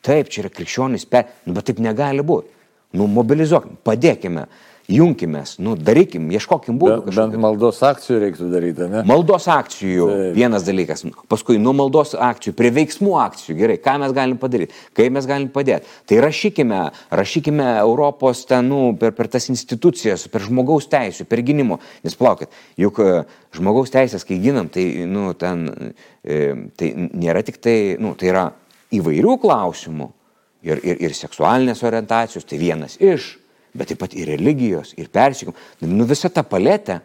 Taip, 0.07 0.31
čia 0.33 0.45
yra 0.45 0.53
krikščionys, 0.55 1.09
per... 1.11 1.29
nu, 1.47 1.57
bet 1.57 1.71
taip 1.71 1.83
negali 1.83 2.25
būti. 2.27 2.55
Nu, 2.97 3.05
mobilizuokim, 3.13 3.77
padėkime, 3.85 4.47
junkimės, 4.89 5.59
nu, 5.61 5.75
darykim, 5.77 6.31
ieškokim 6.33 6.79
būdų. 6.81 7.11
Bent, 7.11 7.17
bent 7.19 7.41
maldos 7.43 7.83
akcijų 7.85 8.21
reiktų 8.23 8.47
daryti, 8.49 8.87
ne? 8.89 9.03
Maldos 9.09 9.45
akcijų 9.53 10.07
Taip. 10.09 10.37
vienas 10.39 10.65
dalykas. 10.65 11.05
Paskui 11.29 11.59
nuo 11.61 11.75
maldos 11.77 12.15
akcijų 12.17 12.55
prie 12.57 12.71
veiksmų 12.79 13.13
akcijų. 13.21 13.57
Gerai, 13.59 13.77
ką 13.85 13.99
mes 14.01 14.15
galim 14.17 14.39
padaryti, 14.41 14.73
kaip 14.97 15.13
mes 15.13 15.29
galim 15.29 15.51
padėti. 15.53 15.93
Tai 16.09 16.23
rašykime, 16.25 16.79
rašykime 17.21 17.67
Europos 17.83 18.47
ten, 18.49 18.71
nu, 18.73 18.95
per, 19.01 19.13
per 19.19 19.29
tas 19.29 19.51
institucijas, 19.53 20.25
per 20.33 20.47
žmogaus 20.47 20.89
teisų, 20.89 21.29
per 21.29 21.45
gynimo. 21.45 21.83
Nes 22.07 22.17
plaukit, 22.17 22.57
juk 22.81 23.03
e, 23.05 23.11
žmogaus 23.59 23.93
teisės, 23.93 24.25
kai 24.25 24.41
ginam, 24.41 24.73
tai, 24.73 24.87
nu, 25.05 25.35
ten, 25.37 25.69
e, 26.25 26.41
tai 26.81 26.95
nėra 26.97 27.45
tik 27.45 27.61
tai, 27.61 27.77
nu, 28.01 28.17
tai 28.17 28.33
yra 28.33 28.47
įvairių 28.94 29.37
klausimų 29.42 30.09
ir, 30.64 30.81
ir, 30.83 31.03
ir 31.09 31.14
seksualinės 31.16 31.85
orientacijos, 31.87 32.46
tai 32.48 32.59
vienas 32.61 32.96
iš, 33.01 33.37
bet 33.77 33.92
taip 33.92 34.01
pat 34.03 34.16
ir 34.16 34.31
religijos, 34.33 34.94
ir 34.98 35.11
persikimų. 35.12 35.57
Nu 35.87 36.09
visa 36.09 36.31
ta 36.33 36.44
paletė. 36.46 37.01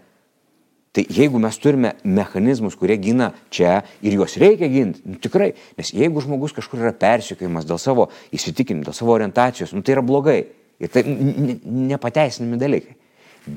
Tai 0.93 1.01
jeigu 1.09 1.39
mes 1.41 1.55
turime 1.57 1.95
mechanizmus, 2.05 2.75
kurie 2.77 2.99
gina 3.01 3.31
čia 3.49 3.79
ir 4.05 4.13
juos 4.13 4.35
reikia 4.37 4.67
ginti, 4.69 5.01
nu 5.09 5.17
tikrai, 5.17 5.47
nes 5.73 5.89
jeigu 5.89 6.21
žmogus 6.21 6.53
kažkur 6.53 6.83
yra 6.83 6.91
persikėjimas 6.93 7.65
dėl 7.65 7.79
savo 7.81 8.11
įsitikinimų, 8.29 8.85
dėl 8.85 8.93
savo 8.93 9.15
orientacijos, 9.15 9.73
nu 9.73 9.81
tai 9.81 9.95
yra 9.95 10.03
blogai. 10.05 10.43
Ir 10.77 10.91
tai 10.93 11.01
nepateisinami 11.07 12.59
dalykai. 12.61 12.93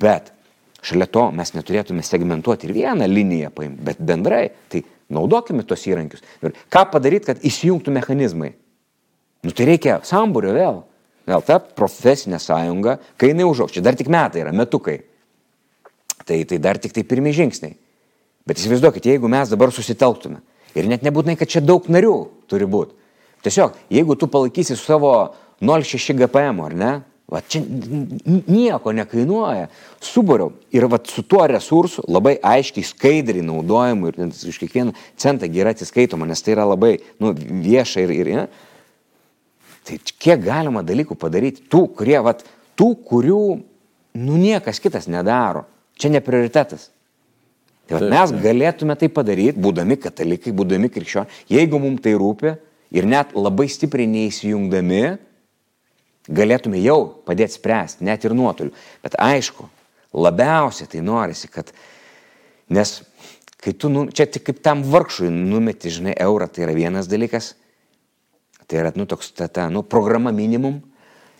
Bet 0.00 0.32
šalia 0.80 1.10
to 1.12 1.26
mes 1.36 1.52
neturėtume 1.52 2.04
segmentuoti 2.06 2.70
ir 2.70 2.74
vieną 2.76 3.08
liniją 3.10 3.52
paimti, 3.52 3.84
bet 3.84 4.00
bendrai, 4.00 4.46
tai 4.72 4.80
Naudokime 5.12 5.62
tos 5.66 5.85
įrankius. 5.87 6.25
Ir 6.42 6.55
ką 6.73 6.83
padaryti, 6.90 7.31
kad 7.31 7.42
įsijungtų 7.47 7.95
mechanizmai? 7.95 8.53
Nu 9.47 9.55
tai 9.55 9.69
reikia 9.71 10.01
sambūrio 10.07 10.55
vėl. 10.57 10.83
Vėl 11.27 11.42
ta 11.47 11.59
profesinė 11.59 12.38
sąjunga, 12.42 13.01
kai 13.19 13.33
jinai 13.33 13.47
užauks, 13.49 13.75
čia 13.75 13.83
dar 13.83 13.97
tik 13.99 14.11
metai 14.12 14.45
yra, 14.45 14.53
metukai. 14.55 15.01
Tai, 16.27 16.38
tai 16.47 16.59
dar 16.62 16.79
tik 16.83 16.95
tai 16.95 17.03
pirmie 17.07 17.33
žingsniai. 17.35 17.75
Bet 18.47 18.61
įsivaizduokit, 18.62 19.09
jeigu 19.11 19.31
mes 19.31 19.51
dabar 19.51 19.73
susitelktume. 19.75 20.38
Ir 20.79 20.87
net 20.90 21.03
nebūtinai, 21.07 21.35
kad 21.38 21.51
čia 21.51 21.62
daug 21.64 21.87
narių 21.90 22.14
turi 22.51 22.69
būti. 22.71 22.95
Tiesiog, 23.47 23.75
jeigu 23.90 24.14
tu 24.19 24.29
palaikysi 24.31 24.77
su 24.77 24.85
savo 24.87 25.12
0,6 25.62 26.14
GPM, 26.19 26.62
ar 26.62 26.75
ne, 26.79 26.92
Va 27.26 27.40
čia 27.42 27.58
nieko 28.46 28.92
nekainuoja. 28.94 29.66
Subariau 30.04 30.52
ir 30.70 30.86
va 30.86 31.00
su 31.02 31.24
tuo 31.26 31.42
resursu 31.50 32.04
labai 32.06 32.36
aiškiai, 32.38 32.86
skaidriai 32.86 33.42
naudojimu 33.42 34.12
ir 34.12 34.20
iš 34.30 34.60
kiekvieno 34.62 34.94
centą 35.18 35.48
yra 35.50 35.74
atsiskaitoma, 35.74 36.28
nes 36.28 36.44
tai 36.44 36.54
yra 36.54 36.68
labai 36.70 36.92
nu, 37.18 37.32
vieša 37.34 38.06
ir, 38.06 38.14
ir 38.14 38.32
ne, 38.36 38.46
Tai 39.86 39.98
kiek 40.02 40.42
galima 40.42 40.82
dalykų 40.82 41.14
padaryti, 41.18 41.62
tų, 41.70 41.84
kurie, 41.94 42.18
vat, 42.26 42.42
tų, 42.78 42.90
kurių, 43.06 43.42
nu, 44.18 44.38
niekas 44.40 44.80
kitas 44.82 45.06
nedaro. 45.10 45.62
Čia 45.96 46.10
ne 46.10 46.20
prioritetas. 46.24 46.88
Tai 47.86 48.00
vat, 48.00 48.08
mes 48.10 48.32
galėtume 48.42 48.96
tai 48.98 49.08
padaryti, 49.14 49.60
būdami 49.62 49.98
katalikai, 50.02 50.54
būdami 50.56 50.90
krikščioniai, 50.90 51.44
jeigu 51.54 51.78
mums 51.82 52.02
tai 52.02 52.16
rūpi 52.18 52.56
ir 52.98 53.06
net 53.06 53.36
labai 53.38 53.68
stipriai 53.70 54.10
neįsijungdami, 54.10 55.04
galėtume 56.28 56.80
jau 56.82 57.00
padėti 57.26 57.58
spręsti, 57.58 58.06
net 58.06 58.24
ir 58.26 58.34
nuotoliu. 58.34 58.74
Bet 59.04 59.18
aišku, 59.22 59.68
labiausiai 60.16 60.90
tai 60.90 61.04
norisi, 61.04 61.50
kad, 61.52 61.70
nes 62.72 62.98
kai 63.62 63.74
tu, 63.74 63.90
nu, 63.92 64.06
čia 64.10 64.26
tik 64.30 64.46
kaip 64.48 64.58
tam 64.64 64.82
vargšui 64.86 65.30
numeti, 65.30 65.92
žinai, 65.92 66.16
eurą, 66.26 66.48
tai 66.50 66.66
yra 66.66 66.74
vienas 66.76 67.08
dalykas, 67.10 67.54
Tai 68.66 68.78
yra, 68.82 68.90
nu, 68.98 69.06
toks, 69.06 69.30
ta, 69.30 69.46
ta, 69.46 69.68
nu, 69.70 69.84
programa 69.86 70.32
minimum, 70.34 70.80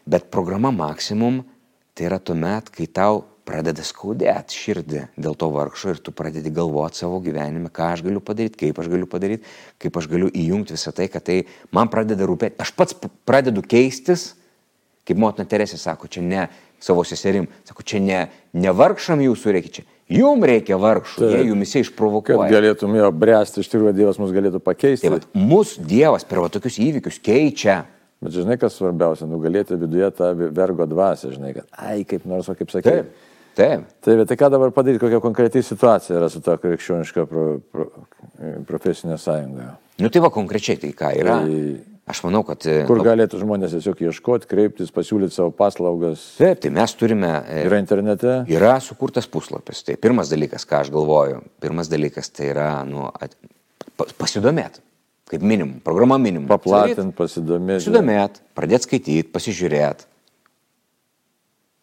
bet 0.07 0.31
programa 0.31 0.71
maksimum 0.71 1.43
tai 1.97 2.07
yra 2.07 2.21
tuomet, 2.23 2.69
kai 2.71 2.87
tau 2.87 3.25
pradeda 3.47 3.83
skaudėti 3.87 4.55
širdį 4.55 5.03
dėl 5.19 5.35
to 5.39 5.49
vargšo 5.55 5.95
ir 5.95 6.01
tu 6.03 6.15
pradedi 6.15 6.53
galvoti 6.55 7.01
savo 7.03 7.19
gyvenime, 7.25 7.71
ką 7.73 7.91
aš 7.95 8.05
galiu 8.07 8.23
padaryti, 8.23 8.61
kaip 8.61 8.79
aš 8.79 8.91
galiu 8.93 9.09
padaryti, 9.11 9.47
kaip 9.83 9.99
aš 9.99 10.07
galiu 10.13 10.31
įjungti 10.31 10.77
visą 10.77 10.93
tai, 10.95 11.09
kad 11.11 11.27
tai 11.27 11.41
man 11.75 11.91
pradeda 11.91 12.29
rūpėti. 12.29 12.59
Aš 12.63 12.75
pats 12.79 12.95
pradedu 13.27 13.65
keistis, 13.67 14.35
kaip 15.07 15.21
motina 15.23 15.47
Teresė 15.49 15.79
sako, 15.81 16.11
čia 16.11 16.25
ne 16.25 16.47
savo 16.83 17.05
seserim, 17.07 17.47
sako, 17.65 17.85
čia 17.87 18.01
ne, 18.03 18.23
ne 18.57 18.73
vargšam 18.77 19.23
jūsų 19.25 19.55
reikia, 19.57 19.79
čia 19.79 19.87
Jum 20.07 20.45
reikia 20.47 20.77
vargšų, 20.79 21.19
tai, 21.19 21.29
jie 21.33 21.47
jumise 21.49 21.81
išprovokuoja. 21.83 22.45
Kad 22.47 22.53
galėtum 22.55 22.93
jo 22.95 23.09
bręsti, 23.11 23.65
iš 23.65 23.71
tikrųjų 23.73 23.95
Dievas 23.97 24.21
mus 24.23 24.31
galėtų 24.35 24.61
pakeisti. 24.63 25.11
Tai, 25.11 25.19
mūsų 25.35 25.83
Dievas 25.91 26.23
per 26.29 26.45
va, 26.45 26.51
tokius 26.55 26.79
įvykius 26.79 27.19
keičia. 27.27 27.81
Bet 28.23 28.37
žinai, 28.37 28.55
kas 28.61 28.79
svarbiausia, 28.79 29.27
nugalėti 29.29 29.77
viduje 29.77 30.13
tą 30.15 30.31
vergo 30.39 30.87
dvasę, 30.89 31.33
žinai, 31.35 31.51
kad, 31.59 31.67
ai, 31.75 32.05
kaip 32.07 32.23
nors, 32.31 32.47
o 32.49 32.55
kaip 32.55 32.71
sakai. 32.71 33.01
Taip. 33.03 33.33
Taip. 33.57 33.91
Tai, 34.05 34.15
tai 34.29 34.37
ką 34.39 34.53
dabar 34.53 34.71
padaryti, 34.77 35.01
kokia 35.03 35.19
konkretiai 35.25 35.65
situacija 35.65 36.21
yra 36.21 36.31
su 36.31 36.43
to 36.45 36.55
krikščioniška 36.61 37.27
pro, 37.27 37.45
pro, 37.73 37.87
profesinė 38.69 39.17
sąjunga? 39.21 39.71
Nu 40.05 40.13
tai 40.13 40.23
va 40.23 40.31
konkrečiai 40.33 40.79
tai 40.81 40.93
ką 40.97 41.13
yra. 41.19 41.39
Tai 41.43 41.96
Aš 42.07 42.21
manau, 42.23 42.45
kad... 42.47 42.63
E, 42.71 42.85
Kur 42.87 43.01
galėtų 43.03 43.41
žmonės 43.41 43.73
tiesiog 43.75 44.05
ieškoti, 44.07 44.47
kreiptis, 44.47 44.93
pasiūlyti 44.95 45.35
savo 45.35 45.51
paslaugas? 45.51 46.23
Taip, 46.39 46.61
tai 46.63 46.71
mes 46.71 46.93
turime... 46.95 47.33
E, 47.51 47.65
yra 47.67 47.81
internete? 47.83 48.37
Yra 48.53 48.77
sukurtas 48.85 49.27
puslapis. 49.27 49.81
Tai 49.89 49.97
pirmas 49.99 50.31
dalykas, 50.31 50.63
ką 50.71 50.85
aš 50.85 50.93
galvoju, 50.95 51.41
pirmas 51.63 51.91
dalykas 51.91 52.31
tai 52.31 52.53
yra, 52.53 52.69
nu, 52.87 53.09
at, 53.11 53.35
pasidomėti. 54.21 54.85
Kaip 55.27 55.43
minimum, 55.43 55.81
programa 55.83 56.21
minimum. 56.23 56.47
Paplatinti, 56.47 57.11
pasidomėti. 57.19 57.83
Pasidomėti, 57.83 58.45
pradėti 58.55 58.87
skaityti, 58.87 59.27
pasižiūrėti. 59.35 60.07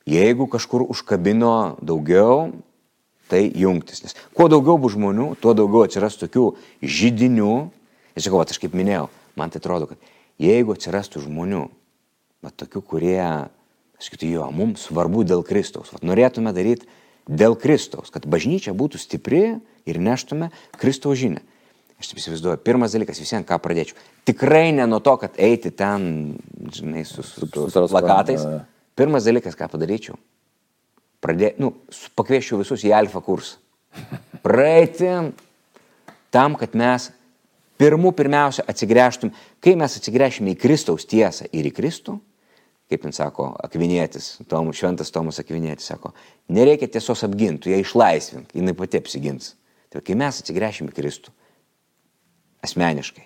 Jeigu 0.07 0.47
kažkur 0.51 0.85
užkabino 0.87 1.75
daugiau, 1.83 2.53
tai 3.27 3.43
jungtis. 3.51 4.05
Nes 4.07 4.15
kuo 4.35 4.47
daugiau 4.51 4.79
bus 4.79 4.95
žmonių, 4.95 5.33
tuo 5.43 5.51
daugiau 5.57 5.83
atsiras 5.83 6.15
tokių 6.21 6.53
žydinių. 6.79 7.53
Ir 8.15 8.23
sakau, 8.23 8.39
aš 8.39 8.59
kaip 8.63 8.75
minėjau, 8.79 9.09
man 9.39 9.51
tai 9.51 9.59
atrodo, 9.59 9.91
kad 9.91 10.12
jeigu 10.43 10.75
atsirastų 10.75 11.23
žmonių, 11.25 11.63
bet 12.43 12.57
tokių, 12.59 12.81
kurie, 12.87 13.23
sakytų, 14.03 14.33
jo, 14.35 14.49
mums 14.55 14.87
svarbu 14.89 15.23
dėl 15.27 15.45
Kristaus, 15.47 15.93
vat, 15.95 16.03
norėtume 16.05 16.53
daryti 16.55 16.89
dėl 17.29 17.55
Kristaus, 17.59 18.11
kad 18.11 18.27
bažnyčia 18.27 18.75
būtų 18.75 18.99
stipri 18.99 19.43
ir 19.87 19.99
neštume 20.03 20.51
Kristaus 20.79 21.21
žinę. 21.21 21.43
Aš 22.01 22.09
taip 22.11 22.19
įsivaizduoju, 22.19 22.59
pirmas 22.65 22.95
dalykas 22.95 23.21
visiems, 23.21 23.47
ką 23.47 23.55
pradėčiau. 23.63 23.95
Tikrai 24.27 24.73
ne 24.75 24.83
nuo 24.89 24.99
to, 25.03 25.13
kad 25.21 25.37
eiti 25.39 25.71
ten, 25.71 26.35
žinai, 26.73 27.05
su, 27.07 27.23
su, 27.23 27.47
su, 27.47 27.67
su 27.71 27.83
plakatais. 27.87 28.43
Pirmas 28.99 29.23
dalykas, 29.23 29.55
ką 29.55 29.69
padaryčiau. 29.71 30.17
Pradė, 31.23 31.53
nu, 31.63 31.71
pakvieščiau 32.19 32.59
visus 32.59 32.83
į 32.83 32.91
alfa 32.97 33.21
kursą. 33.23 33.55
Praeiti 34.45 35.07
tam, 36.33 36.57
kad 36.59 36.75
mes 36.75 37.07
pirmų 37.81 38.13
pirmiausia 38.17 38.65
atsigręžtum, 38.69 39.33
kai 39.63 39.75
mes 39.79 39.97
atsigręšime 39.97 40.53
į 40.53 40.59
Kristaus 40.59 41.07
tiesą 41.09 41.47
ir 41.51 41.67
į 41.69 41.73
Kristų, 41.75 42.17
kaip 42.91 43.05
jis 43.07 43.19
sako, 43.21 43.49
akvinėtis, 43.63 44.37
Tom, 44.49 44.71
šventas 44.75 45.11
Tomas 45.13 45.39
akvinėtis 45.41 45.89
sako, 45.89 46.13
nereikia 46.53 46.89
tiesos 46.91 47.23
apginti, 47.25 47.71
ją 47.73 47.79
išlaisvink, 47.81 48.51
jinai 48.53 48.75
pati 48.77 48.99
apsigins. 49.01 49.53
Tai 49.93 50.01
kai 50.05 50.17
mes 50.19 50.41
atsigręšime 50.41 50.93
į 50.93 50.97
Kristų, 50.97 51.33
asmeniškai, 52.65 53.25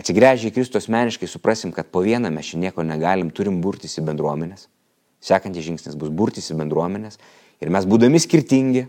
atsigręžę 0.00 0.50
į 0.50 0.54
Kristų 0.56 0.80
asmeniškai, 0.80 1.28
suprasim, 1.30 1.74
kad 1.74 1.90
po 1.90 2.02
vieną 2.06 2.30
mes 2.32 2.50
šiandien 2.50 2.70
nieko 2.70 2.86
negalim, 2.86 3.32
turim 3.34 3.60
burtis 3.64 3.98
į 3.98 4.06
bendruomenės. 4.06 4.68
Sekantis 5.20 5.66
žingsnis 5.66 5.98
bus 6.00 6.08
burtis 6.08 6.48
į 6.52 6.56
bendruomenės 6.62 7.18
ir 7.60 7.72
mes 7.72 7.86
būdami 7.88 8.20
skirtingi 8.22 8.86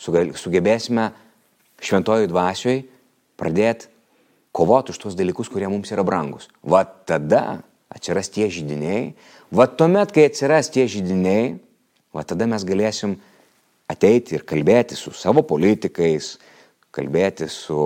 sugebėsime 0.00 1.08
šventojoj 1.84 2.28
dvasioj 2.28 2.82
pradėti 3.40 3.90
kovoti 4.54 4.94
už 4.94 5.00
tuos 5.02 5.18
dalykus, 5.18 5.50
kurie 5.50 5.66
mums 5.66 5.90
yra 5.90 6.04
brangus. 6.06 6.46
Va 6.62 6.84
tada 6.86 7.64
atsiras 7.90 8.30
tie 8.30 8.46
žydiniai, 8.50 9.12
va 9.54 9.66
tuomet, 9.66 10.14
kai 10.14 10.28
atsiras 10.30 10.70
tie 10.70 10.86
žydiniai, 10.90 11.56
va 12.14 12.22
tada 12.22 12.46
mes 12.50 12.62
galėsim 12.66 13.18
ateiti 13.90 14.38
ir 14.38 14.46
kalbėti 14.46 14.96
su 14.98 15.12
savo 15.14 15.42
politikais, 15.46 16.36
kalbėti 16.94 17.50
su 17.50 17.78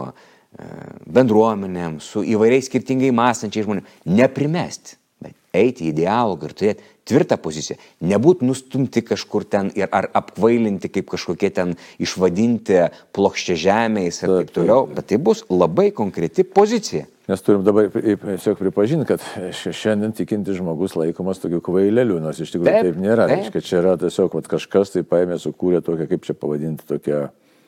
e, 0.00 0.68
bendruomenėm, 1.04 2.00
su 2.00 2.24
įvairiais 2.24 2.70
skirtingai 2.70 3.12
mąstančiai 3.14 3.66
žmonėmis, 3.66 4.00
neprimesti, 4.08 4.96
bet 5.22 5.34
eiti 5.54 5.90
į 5.90 5.94
dialogą 6.00 6.50
ir 6.50 6.56
turėti 6.58 6.92
tvirtą 7.04 7.36
poziciją, 7.40 7.76
nebūti 8.08 8.46
nustumti 8.48 9.02
kažkur 9.04 9.44
ten 9.48 9.70
ir 9.76 9.90
ar 9.92 10.08
apkvailinti 10.16 10.88
kaip 10.92 11.10
kažkokie 11.12 11.50
ten 11.54 11.74
išvadinti 12.02 12.86
plokščia 13.16 13.56
žemės 13.60 14.22
ir 14.22 14.32
taip, 14.32 14.54
toliau, 14.56 14.86
bet 14.88 15.10
tai 15.12 15.20
bus 15.20 15.44
labai 15.52 15.90
konkreti 15.96 16.46
pozicija. 16.48 17.04
Nes 17.28 17.40
turim 17.40 17.62
dabar 17.64 17.88
tiesiog 17.88 18.58
pripažinti, 18.60 19.06
kad 19.08 19.22
šiandien 19.54 20.12
tikinti 20.16 20.56
žmogus 20.56 20.96
laikomas 20.98 21.40
tokiu 21.40 21.62
kvaileliu, 21.64 22.18
nors 22.20 22.40
iš 22.44 22.52
tikrųjų 22.52 22.72
taip, 22.72 22.88
taip 22.90 22.98
nėra. 23.00 23.28
Taip. 23.30 23.40
Reiškia, 23.40 23.62
čia 23.64 23.78
yra 23.80 23.94
tiesiog 24.00 24.36
vat, 24.36 24.50
kažkas 24.50 24.92
tai 24.92 25.04
paėmė, 25.08 25.38
sukūrė 25.40 25.80
tokią, 25.84 26.08
kaip 26.10 26.28
čia 26.28 26.36
pavadinti, 26.36 26.84
tokią... 26.88 27.22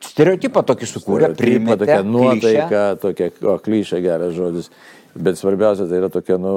Stereotipą 0.04 0.60
tokį 0.68 0.88
sukūrė, 0.90 1.30
primetė. 1.38 1.86
Tokia 1.86 2.02
nuotaika, 2.04 2.82
tokia, 3.00 3.30
o 3.48 3.56
klyšė 3.64 4.02
geras 4.04 4.36
žodis. 4.36 4.68
Bet 5.16 5.40
svarbiausia, 5.40 5.88
tai 5.88 6.02
yra 6.02 6.12
tokia, 6.12 6.36
nu, 6.36 6.52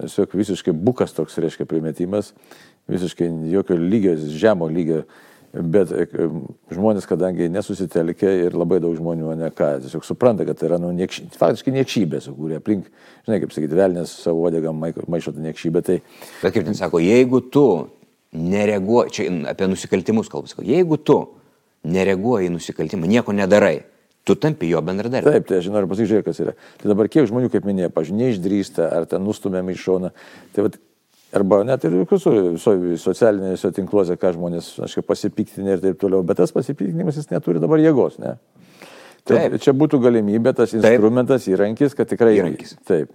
tiesiog 0.00 0.34
visiškai 0.36 0.74
bukas 0.74 1.14
toks, 1.16 1.38
reiškia, 1.42 1.66
primetimas, 1.68 2.32
visiškai 2.90 3.28
jokio 3.52 3.78
lygio, 3.80 4.14
žemo 4.16 4.68
lygio, 4.72 5.04
bet 5.56 5.92
e, 5.94 6.06
žmonės, 6.74 7.06
kadangi 7.08 7.48
nesusitelkia 7.52 8.32
ir 8.46 8.56
labai 8.58 8.78
daug 8.82 8.96
žmonių, 8.98 9.32
ne 9.40 9.50
ką, 9.54 9.72
tiesiog 9.84 10.04
supranta, 10.06 10.46
kad 10.48 10.58
tai 10.60 10.70
yra, 10.70 10.80
nu, 10.82 10.92
niekši, 10.96 11.28
faktiškai 11.36 11.74
niekšybė, 11.78 12.20
kurie 12.36 12.60
aplink, 12.60 12.90
žinai, 13.26 13.40
kaip 13.42 13.54
sakyti, 13.54 13.78
velnės 13.78 14.12
savo 14.24 14.46
odegą 14.50 14.74
maišo 14.76 15.34
tą 15.36 15.44
niekšybę. 15.44 15.82
Tai... 15.86 15.98
Bet 16.42 16.56
kaip 16.56 16.68
ten 16.68 16.78
sako, 16.78 17.00
jeigu 17.04 17.42
tu 17.52 17.66
nereaguoji, 18.36 19.16
čia 19.16 19.28
apie 19.52 19.68
nusikaltimus 19.70 20.30
kalbas, 20.32 20.56
jeigu 20.60 20.98
tu 21.00 21.20
nereaguoji 21.86 22.50
į 22.50 22.56
nusikaltimą, 22.56 23.08
nieko 23.08 23.34
nedarai, 23.36 23.80
tu 24.26 24.34
tampi 24.42 24.68
jo 24.70 24.82
bendradarbiu. 24.84 25.30
Taip, 25.30 25.46
tai 25.48 25.60
aš 25.60 25.70
noriu 25.70 25.90
pasakyti, 25.90 26.24
kas 26.26 26.42
yra. 26.42 26.56
Tai 26.80 26.90
dabar 26.90 27.10
kiek 27.12 27.28
žmonių, 27.30 27.50
kaip 27.52 27.66
minėjau, 27.68 27.92
pažiūrėjau, 27.94 28.22
neišdrįsta, 28.22 28.90
ar 28.98 29.06
ten 29.10 29.22
nustumiam 29.26 29.70
į 29.70 29.76
šoną. 29.80 30.12
Tai 30.56 30.66
vat, 30.66 30.78
arba 31.36 31.60
net 31.68 31.86
ir 31.86 31.98
socialinėse 32.10 33.70
tinkluose, 33.76 34.18
ką 34.20 34.34
žmonės, 34.36 34.72
kaip 34.94 35.06
pasipiktinė 35.10 35.76
ir 35.76 35.84
taip 35.84 36.00
toliau, 36.02 36.26
bet 36.26 36.42
tas 36.42 36.54
pasipiktinimas 36.54 37.20
jis 37.20 37.30
neturi 37.30 37.62
dabar 37.62 37.82
jėgos, 37.82 38.18
ne? 38.22 38.34
Tai 39.26 39.38
taip. 39.42 39.60
Čia 39.62 39.74
būtų 39.74 40.02
galimybė, 40.04 40.54
tas 40.54 40.74
instrumentas, 40.74 41.46
taip. 41.46 41.56
įrankis, 41.56 41.94
kad 41.98 42.10
tikrai 42.10 42.36
įrankis. 42.38 42.76
Taip 42.86 43.14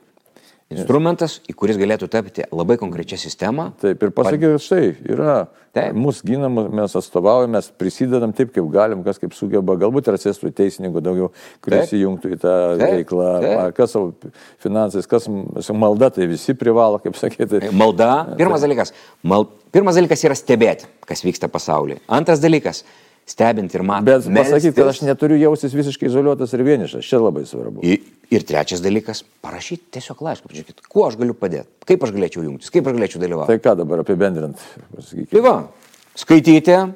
instrumentas, 0.74 1.40
į 1.50 1.56
kuris 1.58 1.80
galėtų 1.80 2.08
tapti 2.12 2.46
labai 2.52 2.78
konkrečią 2.82 3.20
sistemą. 3.20 3.72
Taip, 3.82 4.02
ir 4.04 4.14
pasakyti, 4.16 4.62
štai, 4.64 4.82
yra, 5.12 5.36
taip. 5.76 5.98
mus 5.98 6.22
ginam, 6.26 6.58
mes 6.72 6.96
atstovaujame, 6.98 7.58
mes 7.58 7.70
prisidedam 7.82 8.34
taip, 8.36 8.54
kaip 8.56 8.70
galim, 8.74 9.04
kas 9.06 9.22
kaip 9.22 9.36
sugeba, 9.38 9.76
galbūt 9.82 10.10
ir 10.10 10.18
atsėstų 10.20 10.54
teisininkų 10.58 11.04
daugiau, 11.06 11.30
kuris 11.66 11.94
įjungtų 11.98 12.34
į 12.36 12.40
tą 12.42 12.56
taip, 12.82 12.86
veiklą, 13.02 13.30
taip. 13.46 13.78
kas 13.78 13.96
savo 13.98 14.34
finansais, 14.64 15.10
kas 15.12 15.30
malda, 15.76 16.12
tai 16.16 16.30
visi 16.32 16.56
privalo, 16.58 17.02
kaip 17.04 17.20
sakyti. 17.20 17.68
Malda, 17.72 18.12
pirmas 18.40 18.62
taip. 18.62 18.70
dalykas, 18.70 18.96
mal, 19.24 19.48
pirmas 19.76 20.00
dalykas 20.00 20.28
yra 20.28 20.38
stebėti, 20.40 20.90
kas 21.08 21.26
vyksta 21.28 21.52
pasaulyje. 21.52 22.02
Antras 22.12 22.44
dalykas, 22.44 22.86
stebint 23.26 23.74
ir 23.76 23.84
matant. 23.84 24.06
Bet 24.28 24.46
pasakyti, 24.46 24.74
kad 24.76 24.88
aš 24.92 25.02
neturiu 25.06 25.38
jaustis 25.40 25.74
visiškai 25.74 26.10
izoliuotas 26.10 26.54
ir 26.54 26.64
vienišas, 26.68 27.06
čia 27.08 27.20
labai 27.22 27.46
svarbu. 27.48 27.84
Ir, 27.88 28.00
ir 28.32 28.44
trečias 28.48 28.82
dalykas- 28.84 29.24
parašyti 29.46 29.92
tiesiog 29.98 30.22
laišką, 30.22 30.48
pažiūrėkit, 30.52 30.82
kuo 30.90 31.08
aš 31.08 31.16
galiu 31.18 31.34
padėti, 31.34 31.68
kaip 31.86 32.04
aš 32.04 32.12
galėčiau 32.12 32.44
jungtis, 32.44 32.70
kaip 32.72 32.88
aš 32.88 32.94
galėčiau 32.98 33.22
dalyvauti. 33.22 33.48
Tai 33.48 33.60
ką 33.60 33.78
dabar 33.78 34.00
apibendrint, 34.04 34.58
pasakykite. 34.96 35.32
Tai 35.32 35.42
va, 35.42 35.68
skaityti, 36.16 36.94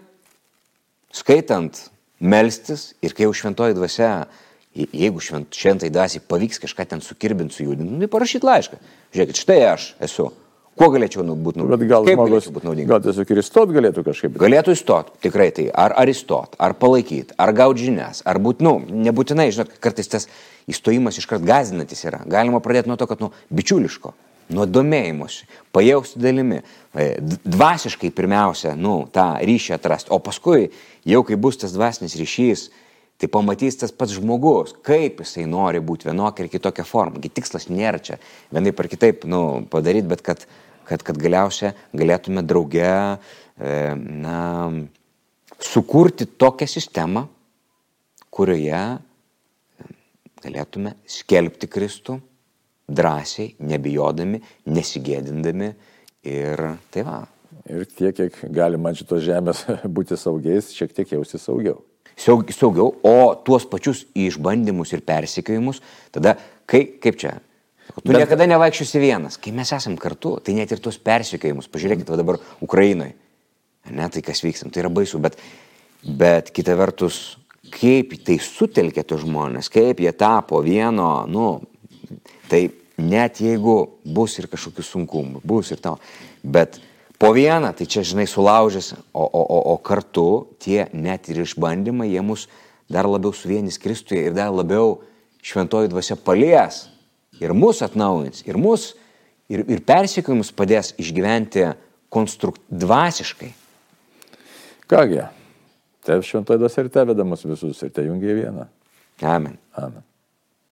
skaitant, 1.14 1.90
melstis 2.20 2.94
ir 3.02 3.14
kai 3.14 3.26
jau 3.28 3.34
šventoji 3.34 3.76
dvasia 3.78 4.26
Je- 4.76 4.90
Jeigu 4.92 5.22
švent, 5.24 5.48
šventai 5.56 5.88
dvasiai 5.88 6.20
pavyks 6.28 6.60
kažką 6.60 6.86
ten 6.86 7.00
sukirbinti, 7.00 7.56
sujudinti, 7.56 7.94
nu, 7.94 8.00
tai 8.00 8.08
parašyti 8.12 8.44
laišką. 8.44 8.76
Žiūrėkit, 9.16 9.38
štai 9.40 9.62
aš 9.72 9.94
esu. 10.04 10.34
Kuo 10.76 10.90
galėčiau 10.92 11.24
nu, 11.24 11.38
būti 11.40 11.62
Bet 11.62 11.70
naudingas? 11.70 11.88
gal 11.88 12.04
Kaip 12.04 12.18
žmogus, 12.18 12.32
galėčiau 12.34 12.54
būti 12.58 12.68
naudingas? 12.68 12.90
gal 12.90 13.04
tiesiog 13.06 13.30
ir 13.32 13.40
įstot 13.40 13.72
galėtų 13.72 14.02
kažkaip. 14.04 14.34
Galėtų 14.42 14.74
įstot, 14.76 15.14
tikrai 15.24 15.48
tai. 15.56 15.70
Ar, 15.72 15.96
ar 15.96 16.12
įstot, 16.12 16.58
ar 16.60 16.76
palaikyti, 16.76 17.32
ar 17.40 17.54
gauti 17.56 17.88
žinias, 17.88 18.20
ar 18.28 18.42
būti, 18.44 18.66
nu, 18.68 18.74
nebūtinai, 19.08 19.48
žinot, 19.56 19.72
kartais 19.80 20.12
tas 20.12 20.28
įstojimas 20.68 21.22
iškart 21.22 21.48
gazinantis 21.48 22.04
yra. 22.04 22.20
Galima 22.28 22.60
pradėti 22.60 22.92
nuo 22.92 23.00
to, 23.00 23.08
kad, 23.08 23.24
nu, 23.24 23.32
bičiuliško, 23.56 24.12
nuo 24.58 24.66
domėjimuose, 24.68 25.48
pajausti 25.72 26.20
dalimi, 26.20 26.60
e, 26.92 27.08
dvasiškai 27.24 28.12
pirmiausia, 28.12 28.76
nu, 28.76 29.06
tą 29.16 29.30
ryšį 29.48 29.78
atrasti, 29.78 30.12
o 30.12 30.20
paskui, 30.20 30.74
jau 31.08 31.24
kai 31.24 31.40
bus 31.40 31.62
tas 31.64 31.72
dvasinis 31.78 32.18
ryšys, 32.20 32.68
tai 33.16 33.32
pamatys 33.32 33.80
tas 33.80 33.96
pats 33.96 34.12
žmogus, 34.20 34.76
kaip 34.84 35.24
jisai 35.24 35.48
nori 35.48 35.80
būti 35.80 36.10
vienokia 36.10 36.44
ir 36.44 36.52
kitokia 36.52 36.84
forma. 36.84 37.24
Tikslas 37.24 37.70
nėra 37.72 38.04
čia 38.04 38.20
vienaip 38.52 38.80
ar 38.84 38.92
kitaip, 38.92 39.24
nu, 39.32 39.42
padaryti, 39.72 40.10
bet 40.12 40.24
kad, 40.26 40.44
kad, 40.88 41.04
kad 41.06 41.20
galiausia 41.22 41.74
galėtume 41.96 42.44
drauge, 42.46 42.86
e, 42.86 43.74
na, 43.96 44.40
sukurti 45.62 46.28
tokią 46.28 46.68
sistemą, 46.70 47.26
kurioje 48.36 48.82
galėtume 50.46 50.96
skelbti 51.10 51.70
Kristų 51.72 52.20
drąsiai, 52.86 53.56
nebijodami, 53.66 54.42
nesigėdindami 54.70 55.72
ir 56.30 56.68
tai 56.94 57.06
va. 57.08 57.24
Ir 57.66 57.88
tiek, 57.90 58.14
kiek 58.14 58.36
galima 58.54 58.92
ant 58.92 59.00
šitos 59.00 59.24
žemės 59.26 59.64
būti 59.96 60.18
saugiais, 60.20 60.70
šiek 60.76 60.94
tiek 60.94 61.16
jausti 61.16 61.40
saugiau. 61.42 61.80
Saug, 62.16 62.48
saugiau, 62.56 62.94
o 63.04 63.34
tuos 63.44 63.66
pačius 63.68 64.06
išbandymus 64.16 64.94
ir 64.96 65.02
persikiojimus, 65.04 65.82
tada, 66.16 66.36
kai, 66.70 66.86
kaip 67.02 67.18
čia, 67.20 67.34
tu 67.94 68.12
Bet- 68.12 68.18
niekada 68.18 68.48
nevaikščiosi 68.50 69.02
vienas, 69.02 69.38
kai 69.38 69.54
mes 69.56 69.72
esam 69.76 69.98
kartu, 69.98 70.40
tai 70.44 70.56
net 70.58 70.72
ir 70.72 70.82
tuos 70.84 70.98
persikiojimus, 70.98 71.70
pažiūrėkit, 71.72 72.10
va 72.10 72.18
dabar 72.20 72.40
Ukrainoje, 72.62 73.14
ne 73.92 74.10
tai 74.10 74.24
kas 74.26 74.42
vykstam, 74.44 74.72
tai 74.74 74.84
yra 74.84 74.90
baisu, 74.90 75.20
bet, 75.22 75.38
bet 76.04 76.52
kita 76.56 76.76
vertus, 76.78 77.38
kaip 77.74 78.18
tai 78.26 78.40
sutelkė 78.42 79.06
tos 79.06 79.22
žmonės, 79.24 79.70
kaip 79.74 80.02
jie 80.02 80.12
tapo 80.18 80.62
vieno, 80.66 81.26
nu, 81.30 81.62
tai 82.50 82.68
net 82.98 83.42
jeigu 83.44 83.78
bus 84.06 84.40
ir 84.40 84.50
kažkokių 84.52 84.86
sunkumų, 84.86 85.44
bus 85.46 85.72
ir 85.76 85.82
tau, 85.84 86.00
bet 86.44 86.80
po 87.22 87.32
vieną, 87.36 87.74
tai 87.78 87.88
čia, 87.88 88.04
žinai, 88.04 88.28
sulaužęs, 88.28 88.94
o, 89.14 89.24
o, 89.24 89.42
o, 89.42 89.60
o 89.74 89.78
kartu 89.78 90.48
tie 90.60 90.88
net 90.94 91.30
ir 91.30 91.44
išbandymai, 91.46 92.10
jie 92.12 92.22
mus 92.26 92.48
dar 92.92 93.08
labiau 93.10 93.34
suvienys 93.34 93.80
Kristuje 93.82 94.28
ir 94.28 94.36
dar 94.36 94.52
labiau 94.54 95.00
šventoji 95.46 95.90
dvasia 95.94 96.18
palies 96.18 96.86
ir 97.42 97.54
mus 97.58 97.82
atnaujins, 97.86 98.44
ir 98.48 98.60
mus, 98.60 98.94
ir, 99.52 99.66
ir 99.68 99.84
persikėjimus 99.86 100.54
padės 100.56 100.94
išgyventi 101.02 101.68
konstrukt 102.14 102.62
dvasiškai. 102.70 103.52
Kągi, 104.90 105.24
te 106.06 106.20
šventoji 106.22 106.62
dvasia 106.62 106.86
ir 106.86 106.92
te 106.94 107.06
vedamas 107.12 107.46
visus 107.48 107.82
ir 107.84 107.94
te 107.94 108.06
jungia 108.06 108.34
į 108.34 108.42
vieną. 108.44 108.68
Amen. 109.26 109.58
Amen. 109.80 110.04